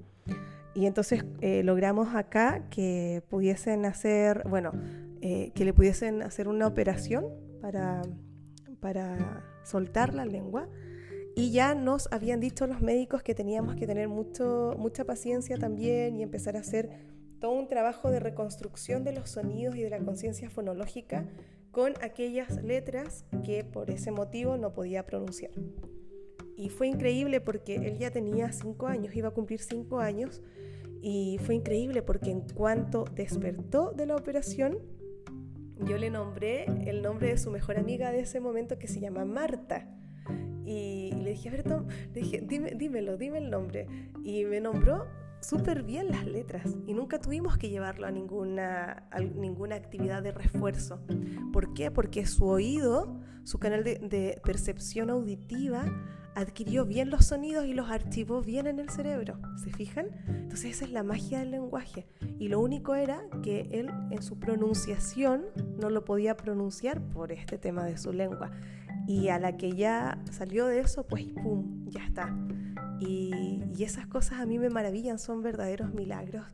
[0.73, 4.71] Y entonces eh, logramos acá que pudiesen hacer, bueno,
[5.19, 7.25] eh, que le pudiesen hacer una operación
[7.59, 8.03] para,
[8.79, 10.69] para soltar la lengua.
[11.35, 16.15] Y ya nos habían dicho los médicos que teníamos que tener mucho, mucha paciencia también
[16.15, 17.14] y empezar a hacer
[17.51, 21.25] un trabajo de reconstrucción de los sonidos y de la conciencia fonológica
[21.71, 25.51] con aquellas letras que por ese motivo no podía pronunciar.
[26.55, 30.41] Y fue increíble porque él ya tenía cinco años, iba a cumplir cinco años,
[31.01, 34.79] y fue increíble porque en cuanto despertó de la operación,
[35.85, 39.25] yo le nombré el nombre de su mejor amiga de ese momento que se llama
[39.25, 39.87] Marta.
[40.65, 43.87] Y le dije, a ver, Tom, dímelo, dime el nombre.
[44.23, 45.05] Y me nombró
[45.47, 50.99] súper bien las letras y nunca tuvimos que llevarlo a ninguna, ninguna actividad de refuerzo.
[51.53, 51.91] ¿Por qué?
[51.91, 55.85] Porque su oído, su canal de, percepción auditiva,
[56.33, 59.39] adquirió bien los sonidos y los archivó bien en el cerebro.
[59.63, 60.07] ¿Se fijan?
[60.27, 62.07] Entonces esa es la magia del lenguaje.
[62.39, 65.45] Y lo único era que él en su pronunciación
[65.79, 68.51] no lo podía pronunciar por este tema de su lengua.
[69.07, 71.85] Y a la que ya salió de eso, pues ¡pum!
[71.89, 72.35] Ya está.
[72.99, 76.45] Y, esas cosas a mí me maravillan, son verdaderos milagros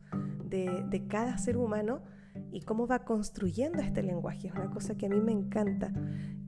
[0.43, 2.02] de, de, cada ser humano
[2.52, 4.47] y cómo va construyendo este lenguaje.
[4.47, 5.93] Es una cosa que a mí me encanta.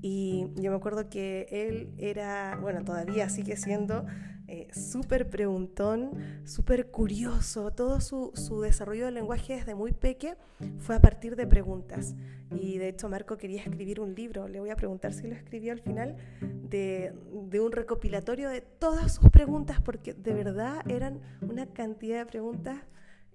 [0.01, 4.05] Y yo me acuerdo que él era, bueno, todavía sigue siendo
[4.47, 6.11] eh, súper preguntón,
[6.43, 7.71] súper curioso.
[7.71, 8.31] Todo su,
[8.61, 10.35] desarrollo del lenguaje desde muy peque
[10.79, 12.15] fue a partir de preguntas.
[12.51, 15.71] Y de hecho Marco quería escribir un libro, le voy a preguntar si lo escribió
[15.71, 22.19] al final, de, un recopilatorio de todas sus preguntas, porque de verdad eran una cantidad
[22.19, 22.77] de preguntas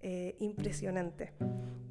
[0.02, 1.32] eh, impresionante.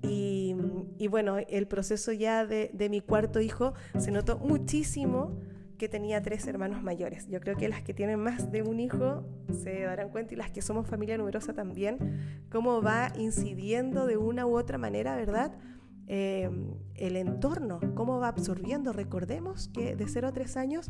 [0.04, 5.38] Y, bueno, el proceso ya de, mi cuarto hijo se notó muchísimo
[5.78, 7.28] que tenía tres hermanos mayores.
[7.30, 10.52] Yo creo que las que tienen más de un hijo se darán cuenta y las
[10.52, 15.58] que somos familia numerosa también, cómo va incidiendo de una u otra manera, ¿verdad?
[16.10, 16.50] Eh,
[16.96, 18.94] el entorno, cómo va absorbiendo.
[18.94, 20.90] Recordemos que de 0 a 3 años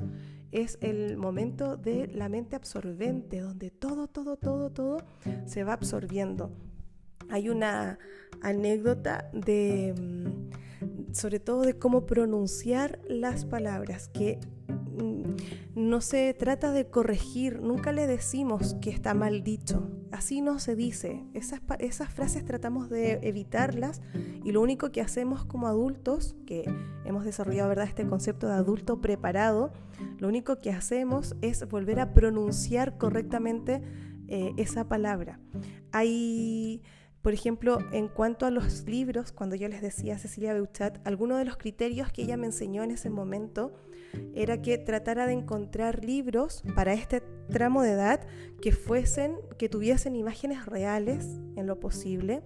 [0.52, 4.98] es el momento de la mente absorbente, donde todo, todo, todo, todo
[5.46, 6.52] se va absorbiendo.
[7.30, 7.98] Hay una
[8.42, 10.67] anécdota de, mm,
[11.12, 14.40] sobre todo de cómo pronunciar las palabras, que
[14.98, 15.36] Mm,
[15.76, 20.76] no se trata de corregir, nunca le decimos que está mal dicho, así no se
[20.76, 21.24] dice.
[21.34, 24.02] Esas, esas frases tratamos de evitarlas
[24.44, 26.64] y lo único que hacemos como adultos, que
[27.06, 27.86] hemos desarrollado ¿verdad?
[27.86, 29.72] este concepto de adulto preparado,
[30.18, 33.82] lo único que hacemos es volver a pronunciar correctamente
[34.28, 35.40] eh, esa palabra.
[35.92, 36.82] Hay...
[37.28, 41.38] Por ejemplo, en cuanto a los libros, cuando yo les decía a Cecilia Beuchat, algunos
[41.40, 43.74] de los criterios que ella me enseñó en ese momento
[44.34, 48.26] era que tratara de encontrar libros para este tramo de edad
[48.62, 51.26] que fuesen, que tuviesen imágenes reales
[51.58, 52.44] en lo posible,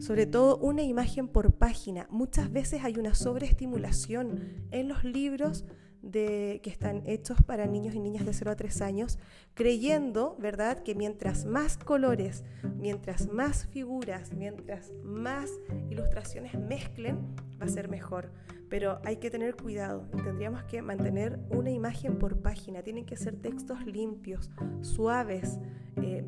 [0.00, 2.08] sobre todo una imagen por página.
[2.10, 5.66] Muchas veces hay una sobreestimulación en los libros
[6.02, 9.18] de, que están hechos para niños y niñas de 0 a 3 años,
[9.54, 12.44] creyendo, ¿verdad?, que mientras más colores,
[12.76, 15.50] mientras más figuras, mientras más
[15.90, 17.18] ilustraciones mezclen,
[17.60, 18.32] va a ser mejor.
[18.68, 22.82] Pero hay que tener cuidado tendríamos que mantener una imagen por página.
[22.82, 25.58] Tienen que ser textos limpios, suaves,
[26.00, 26.24] eh,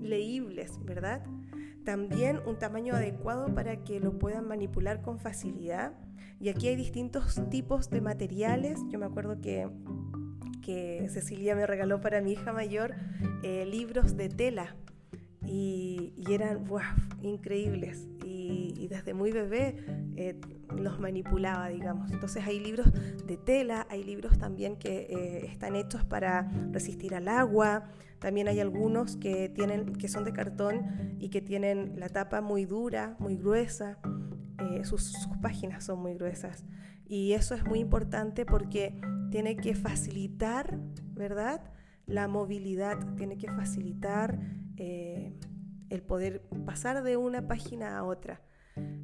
[0.00, 1.22] leíbles, ¿verdad?
[1.86, 5.92] También un tamaño adecuado para que lo puedan manipular con facilidad
[6.40, 8.80] y aquí hay distintos tipos de materiales.
[8.90, 9.68] Yo me acuerdo que,
[10.62, 12.96] que Cecilia me regaló para mi hija mayor
[13.44, 14.74] eh, libros de tela
[15.46, 16.64] y, eran
[17.22, 18.08] increíbles.
[18.28, 19.76] Y, desde muy bebé
[20.16, 20.40] eh,
[20.76, 22.10] los manipulaba, digamos.
[22.12, 22.86] Entonces hay libros
[23.26, 27.88] de tela, hay libros también que eh, están hechos para resistir al agua,
[28.20, 32.64] también hay algunos que, tienen, que son de cartón y que tienen la tapa muy
[32.64, 33.98] dura, muy gruesa,
[34.58, 36.64] eh, sus, sus páginas son muy gruesas.
[37.08, 38.98] Y eso es muy importante porque
[39.30, 40.78] tiene que facilitar,
[41.12, 41.60] ¿verdad?
[42.06, 44.38] La movilidad, tiene que facilitar
[44.76, 45.34] eh,
[45.90, 48.40] el poder pasar de una página a otra.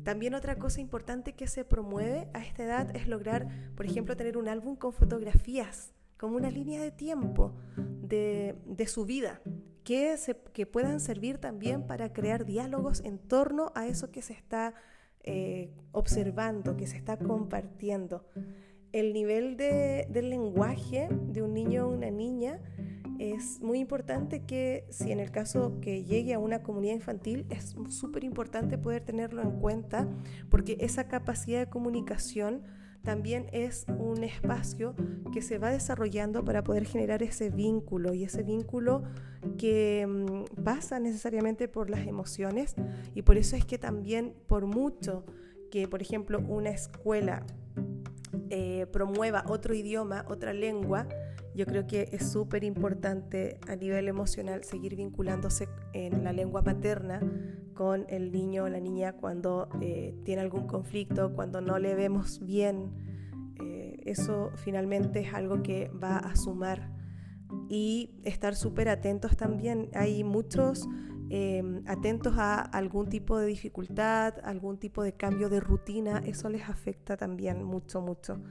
[0.04, 4.36] También otra cosa importante que se promueve a esta edad es lograr, por ejemplo, tener
[4.36, 9.40] un álbum con fotografías, como una línea de tiempo de, su vida,
[9.84, 10.16] que,
[10.70, 14.74] puedan servir también para crear diálogos en torno a eso que se está
[15.22, 18.26] eh, observando, que se está compartiendo.
[18.92, 22.60] El nivel de, del lenguaje de un niño o una niña
[23.30, 27.76] es muy importante que si en el caso que llegue a una comunidad infantil es
[27.88, 30.08] súper importante poder tenerlo en cuenta
[30.50, 32.62] porque esa capacidad de comunicación
[33.02, 34.94] también es un espacio
[35.32, 39.02] que se va desarrollando para poder generar ese vínculo y ese vínculo
[39.56, 42.74] que mm, pasa necesariamente por las emociones
[43.14, 45.24] y por eso es que también por mucho
[45.70, 47.44] que por ejemplo una escuela
[48.50, 51.08] eh, promueva otro idioma, otra lengua,
[51.54, 57.20] yo creo que es súper importante a nivel emocional seguir vinculándose en la lengua materna
[57.74, 62.40] con el niño o la niña cuando eh, tiene algún conflicto, cuando no le vemos
[62.40, 62.92] bien.
[63.60, 66.90] Eh, eso finalmente es algo que va a sumar
[67.68, 69.90] y estar súper atentos también.
[69.94, 70.88] Hay muchos
[71.28, 76.68] em, atentos a algún tipo de dificultad, algún tipo de cambio de rutina, eso les
[76.68, 78.42] afecta también mucho, mucho.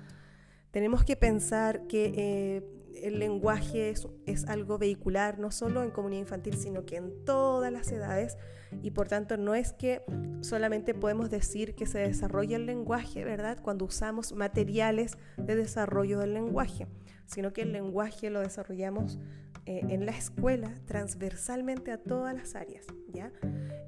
[0.72, 3.94] Tenemos que pensar que eh, el lenguaje
[4.26, 8.38] es, algo vehicular, no solo en comunidad infantil, sino que en todas las edades.
[8.82, 10.02] Y por tanto, no es que
[10.42, 13.60] solamente podemos decir que se desarrolla el lenguaje, ¿verdad?
[13.62, 16.88] Cuando usamos materiales de desarrollo del lenguaje,
[17.26, 19.20] sino que el lenguaje lo desarrollamos
[19.66, 23.32] eh, en la escuela transversalmente a todas las áreas, ¿ya?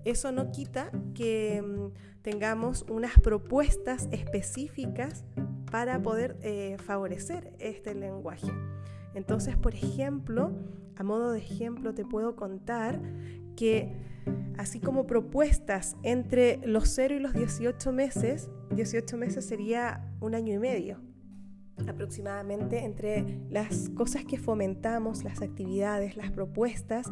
[0.05, 5.26] Eso no quita que mm, tengamos unas propuestas específicas
[5.72, 8.51] para poder eh, favorecer este lenguaje.
[9.16, 10.51] Entonces, por ejemplo,
[10.95, 13.01] a modo de ejemplo te puedo contar
[13.55, 13.93] que
[14.57, 20.53] así como propuestas entre los 0 y los 18 meses, 18 meses sería un año
[20.53, 20.99] y medio
[21.88, 27.11] aproximadamente entre las cosas que fomentamos, las actividades, las propuestas,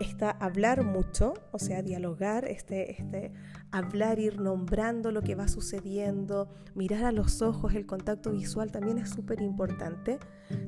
[0.00, 3.32] está hablar mucho, o sea, dialogar, este, este,
[3.76, 8.98] hablar, ir nombrando lo que va sucediendo, mirar a los ojos, el contacto visual también
[8.98, 10.18] es súper importante.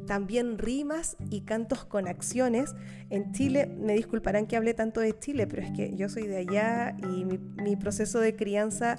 [0.07, 2.75] También rimas y cantos con acciones.
[3.11, 6.39] En Chile, me disculparán que hable tanto de Chile, pero es que yo soy de
[6.39, 8.99] allá y mi, proceso de crianza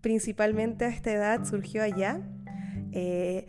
[0.00, 2.20] principalmente a esta edad surgió allá.
[2.92, 3.46] Eh,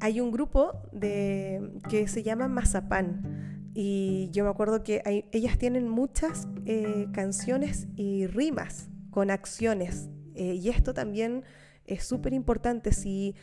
[0.00, 5.02] hay un grupo de, que se llama Mazapán y yo me acuerdo que
[5.32, 10.10] ellas tienen muchas eh, canciones y rimas con acciones.
[10.34, 11.42] Eh, y esto también
[11.86, 12.92] es súper importante.
[12.92, 13.34] Si,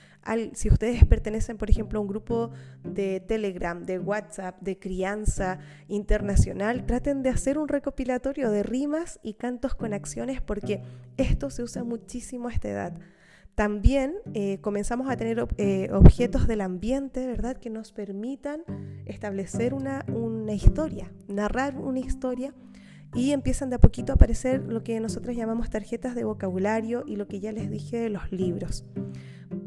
[0.54, 2.52] si ustedes pertenecen, por ejemplo, a un grupo
[2.84, 5.58] de Telegram, de WhatsApp, de crianza
[5.88, 10.84] internacional, traten de hacer un recopilatorio de rimas y cantos con acciones porque
[11.18, 12.94] esto se usa muchísimo a esta edad.
[13.56, 18.62] También eh, comenzamos a tener eh, objetos del ambiente, ¿verdad?, que nos permitan
[19.08, 22.54] establecer una, una historia, narrar una historia
[23.14, 27.16] y empiezan de a poquito a aparecer lo que nosotros llamamos tarjetas de vocabulario y
[27.16, 28.86] lo que ya les dije de los libros.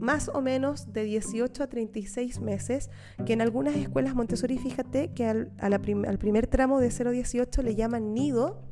[0.00, 2.90] Más o menos de 18 a 36 meses,
[3.24, 7.74] que en algunas escuelas Montessori, fíjate que al, primer tramo de 0 a 18 le
[7.76, 8.62] llaman nido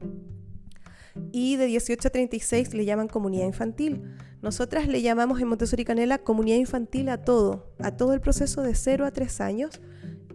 [1.31, 4.03] y de 18 a 36 le llaman comunidad infantil.
[4.43, 8.75] Nosotras le llamamos en Montessori Canela comunidad infantil a todo, a todo el proceso de
[8.75, 9.81] 0 a 3 años.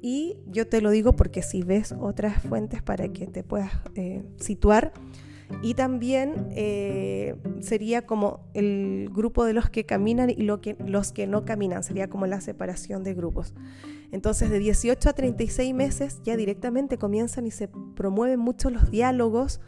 [0.02, 4.24] Y yo te lo digo porque si ves otras fuentes para que te puedas eh,
[4.38, 4.94] situar.
[5.64, 11.12] Y también eh, sería como el grupo de los que caminan y lo que, los
[11.12, 13.56] que no caminan, sería como la separación de grupos.
[14.12, 19.60] Entonces, de 18 a 36 meses ya directamente comienzan y se promueven mucho los diálogos,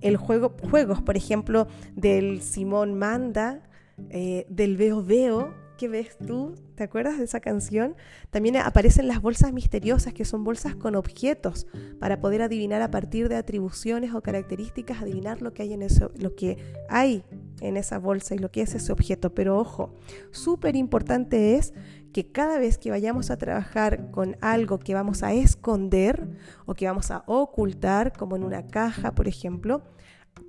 [0.00, 3.62] el juego, juegos, por ejemplo, del Simón Manda,
[4.10, 6.54] eh, del Veo Veo, ¿qué ves tú?
[6.74, 7.96] ¿Te acuerdas de esa canción?
[8.30, 11.66] También aparecen las bolsas misteriosas, que son bolsas con objetos,
[11.98, 16.10] para poder adivinar a partir de atribuciones o características, adivinar lo que hay en eso,
[16.16, 16.58] lo que
[16.88, 17.24] hay
[17.60, 19.34] en esa bolsa y lo que es ese objeto.
[19.34, 19.94] Pero ojo,
[20.30, 21.74] súper importante es
[22.12, 26.28] que cada vez que vayamos a trabajar con algo que vamos a esconder
[26.64, 29.82] o que vamos a ocultar, como en una caja, por ejemplo,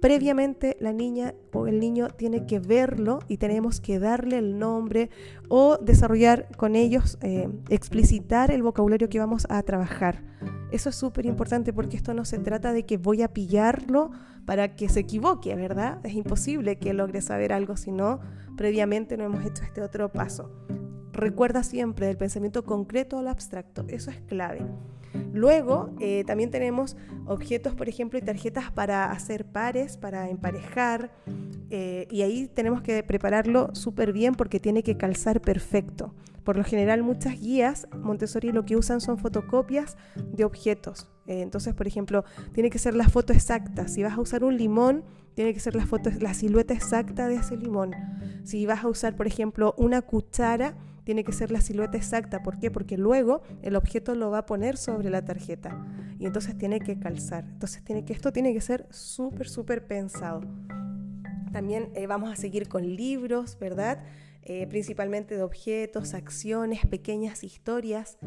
[0.01, 5.09] previamente la niña o el niño tiene que verlo y tenemos que darle el nombre
[5.49, 10.23] o desarrollar con ellos, eh, explicitar el vocabulario que vamos a trabajar.
[10.71, 14.11] Eso es súper importante porque esto no se trata de que voy a pillarlo
[14.45, 15.99] para que se equivoque, ¿verdad?
[16.03, 18.19] Es imposible que logre saber algo si no
[18.57, 20.51] previamente no hemos hecho este otro paso.
[21.11, 24.65] Recuerda siempre del pensamiento concreto al abstracto, eso es clave.
[25.33, 31.11] Luego eh, también tenemos objetos, por ejemplo, y tarjetas para hacer pares, para emparejar,
[31.69, 36.13] eh, y ahí tenemos que prepararlo súper bien porque tiene que calzar perfecto.
[36.43, 39.97] Por lo general muchas guías Montessori lo que usan son fotocopias
[40.31, 41.07] de objetos.
[41.25, 43.87] Eh, entonces, por ejemplo, tiene que ser la foto exacta.
[43.87, 45.03] Si vas a usar un limón,
[45.33, 47.95] tiene que ser la, foto, la silueta exacta de ese limón.
[48.43, 52.43] Si vas a usar, por ejemplo, una cuchara, tiene que ser la silueta exacta.
[52.43, 52.69] ¿Por qué?
[52.69, 55.85] Porque luego el objeto lo va a poner sobre la tarjeta
[56.19, 57.45] y entonces tiene que calzar.
[57.45, 60.41] Entonces tiene que, esto tiene que ser súper, súper pensado.
[61.53, 64.03] También eh, vamos a seguir con libros, ¿verdad?
[64.41, 68.17] Eh, principalmente de objetos, acciones, pequeñas historias.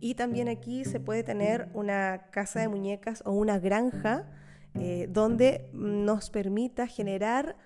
[0.00, 4.26] Y también aquí se puede tener una casa de muñecas o una granja
[4.74, 7.56] eh, donde nos permita generar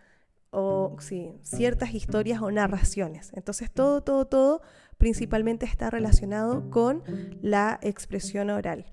[0.59, 3.30] o sí, ciertas historias o narraciones.
[3.34, 4.62] Entonces todo, todo, todo
[4.96, 7.02] principalmente está relacionado con
[7.42, 8.86] la expresión oral,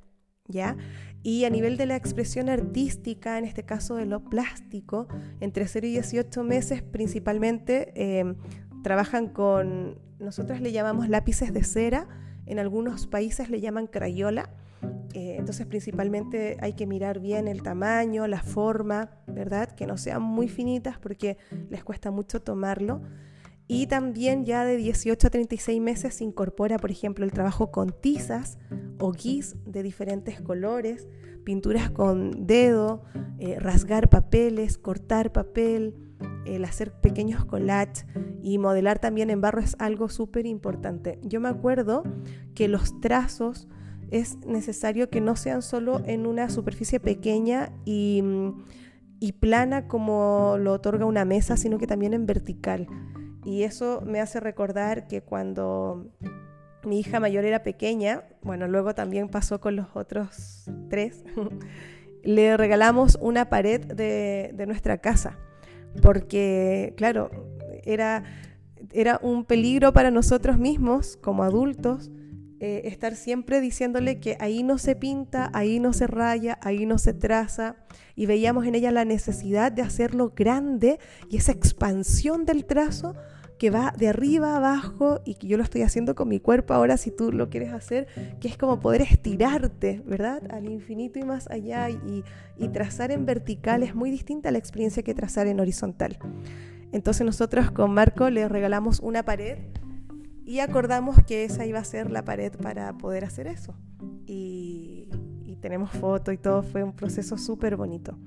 [0.49, 0.76] ¿ya?
[1.24, 5.07] Y a nivel de la expresión artística, en este caso de lo plástico,
[5.39, 8.36] entre 0 y 18 meses principalmente em,
[8.84, 12.09] trabajan con, nosotros le llamamos lápices de cera,
[12.45, 14.49] en algunos países le llaman crayola,
[15.14, 19.72] eh, entonces principalmente hay que mirar bien el tamaño, la forma, ¿verdad?
[19.72, 21.38] Que no sean muy finitas porque
[21.70, 23.02] les cuesta mucho tomarlo.
[23.68, 27.94] Y también ya de 18 a 36 meses se incorpora, por ejemplo, el trabajo con
[28.02, 28.58] tizas
[29.00, 31.08] o guis de diferentes colores,
[31.44, 33.04] pinturas con dedo,
[33.40, 35.96] eh, rasgar papeles, cortar papel,
[36.46, 38.06] el hacer pequeños collages
[38.42, 41.20] y modelar también en barro es algo súper importante.
[41.24, 42.04] Yo me acuerdo
[42.54, 43.68] que los trazos
[44.14, 48.24] es necesario que no sean solo en una superficie pequeña y,
[49.39, 52.88] plana como lo otorga una mesa, sino que también en vertical.
[53.43, 56.11] Y eso me hace recordar que cuando
[56.86, 61.24] mi hija mayor era pequeña, bueno, luego también pasó con los otros tres,
[62.24, 65.39] le regalamos una pared de, de nuestra casa,
[66.03, 67.32] porque, claro,
[67.84, 68.24] era,
[68.91, 72.11] era un peligro para nosotros mismos como adultos
[72.66, 76.97] eh, estar siempre diciéndole que ahí no se pinta, ahí no se raya, ahí no
[76.97, 77.76] se traza,
[78.16, 80.97] y veíamos en ella la necesidad de hacerlo grande
[81.30, 83.16] y esa expansión del trazo
[83.59, 86.95] que va de arriba abajo y que yo lo estoy haciendo con mi cuerpo ahora
[86.95, 88.07] si tú lo quieres hacer,
[88.39, 90.41] que es como poder estirarte, ¿verdad?
[90.49, 92.24] Al infinito y más allá y,
[92.57, 96.18] y trazar en vertical es muy distinta a la experiencia que trazar en horizontal.
[96.93, 99.57] Entonces nosotros con Marco le regalamos una pared
[100.46, 103.76] y acordamos que esa iba a ser la pared para poder hacer eso.
[104.26, 105.10] Y,
[105.62, 108.20] tenemos foto y todo, fue un proceso súper bonito.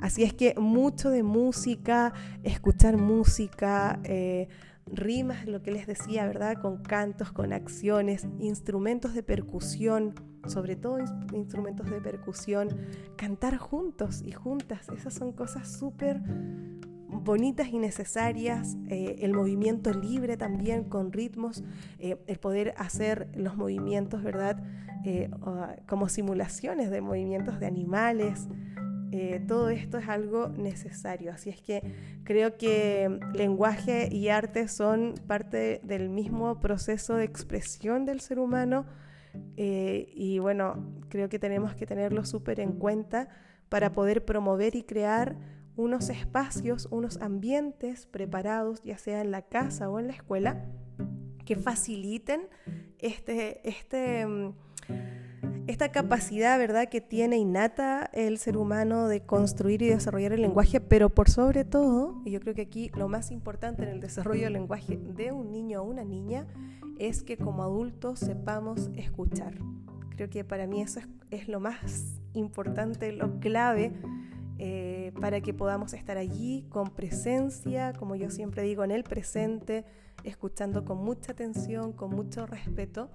[0.00, 4.48] Así es que mucho de música, escuchar música, eh,
[4.86, 6.56] rimas, lo que les decía, ¿verdad?
[6.62, 10.14] Con cantos, con acciones, instrumentos de percusión,
[10.46, 10.98] sobre todo
[11.34, 12.68] instrumentos de percusión,
[13.16, 16.22] cantar juntos y juntas, esas son cosas súper
[17.12, 21.64] bonitas y necesarias, eh, el movimiento libre también con ritmos,
[21.98, 24.62] eh, el poder hacer los movimientos, ¿verdad?
[25.04, 25.30] Eh,
[25.86, 28.48] como simulaciones de movimientos de animales.
[29.48, 31.82] todo esto es algo necesario, así es que
[32.22, 38.86] creo que lenguaje y arte son parte del mismo proceso de expresión del ser humano
[39.56, 40.76] y bueno,
[41.08, 43.28] creo que tenemos que tenerlo súper en cuenta
[43.68, 45.36] para poder promover y crear
[45.80, 50.64] unos espacios, unos ambientes preparados, ya sea en la casa o en la escuela,
[51.44, 52.42] que faciliten
[52.98, 54.52] este, este, mm,
[55.66, 56.88] esta capacidad ¿verdad?
[56.88, 61.64] que tiene innata el ser humano de construir y desarrollar el lenguaje, pero por sobre
[61.64, 65.32] todo, y yo creo que aquí lo más importante en el desarrollo del lenguaje de
[65.32, 66.46] un niño o una niña
[66.98, 69.54] es que como adultos sepamos escuchar.
[70.10, 73.92] Creo que para mí eso es, es lo más importante, lo clave
[74.62, 79.86] eh, para que podamos estar allí con presencia, como yo siempre digo, en el presente,
[80.22, 83.08] escuchando con mucha atención, con mucho respeto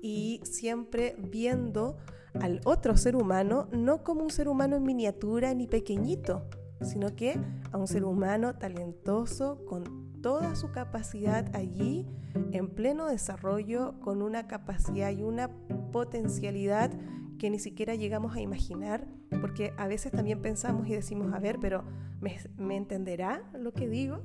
[0.00, 1.98] y siempre viendo
[2.40, 6.48] al otro ser humano no como un ser humano en miniatura ni pequeñito,
[6.80, 7.38] sino que
[7.72, 12.06] a un ser humano talentoso con toda su capacidad allí,
[12.52, 15.50] en pleno desarrollo, con una capacidad y una
[15.92, 16.90] potencialidad
[17.38, 19.06] que ni siquiera llegamos a imaginar,
[19.40, 21.84] porque a veces también pensamos y decimos, a ver, pero
[22.20, 24.22] ¿me, ¿me entenderá lo que digo?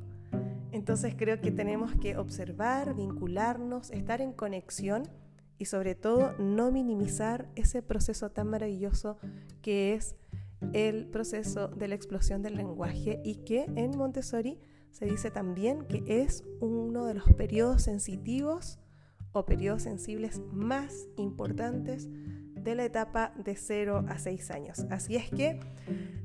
[0.72, 5.03] Entonces creo que tenemos que observar, vincularnos, estar en conexión
[5.57, 9.18] y sobre todo no minimizar ese proceso tan maravilloso
[9.62, 10.16] que es
[10.74, 14.59] el proceso de la explosión del lenguaje y que en Montessori
[14.91, 18.80] se dice también que es uno de los periodos sensitivos
[19.34, 22.09] o periodos sensibles más importantes
[22.64, 24.86] de la etapa de 0 a 6 años.
[24.89, 25.59] Así es que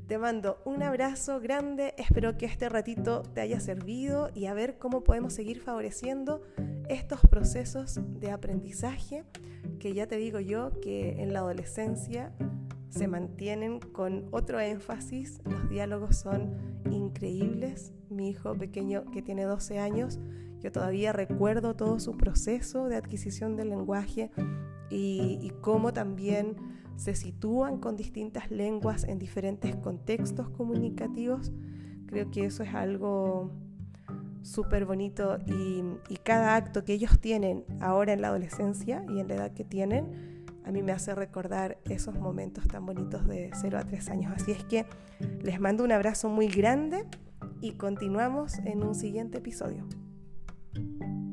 [0.06, 4.78] te mando un abrazo grande, espero que este ratito te haya servido y a ver
[4.78, 6.42] cómo podemos seguir favoreciendo
[6.88, 9.24] estos procesos de aprendizaje
[9.80, 12.32] que ya te digo yo que en la adolescencia
[12.88, 16.56] se mantienen con otro énfasis, los diálogos son
[16.90, 17.92] increíbles.
[18.08, 20.18] Mi hijo pequeño que tiene 12 años,
[20.66, 24.32] yo todavía recuerdo todo su proceso de adquisición del lenguaje
[24.90, 26.56] y, cómo también
[26.96, 31.52] se sitúan con distintas lenguas en diferentes contextos comunicativos.
[32.06, 33.52] Creo que eso es algo
[34.42, 39.28] súper bonito y, y, cada acto que ellos tienen ahora en la adolescencia y en
[39.28, 43.78] la edad que tienen, a mí me hace recordar esos momentos tan bonitos de 0
[43.78, 44.32] a 3 años.
[44.34, 44.84] Así es que
[45.44, 47.04] les mando un abrazo muy grande
[47.60, 49.86] y continuamos en un siguiente episodio.
[50.76, 51.25] Thank you.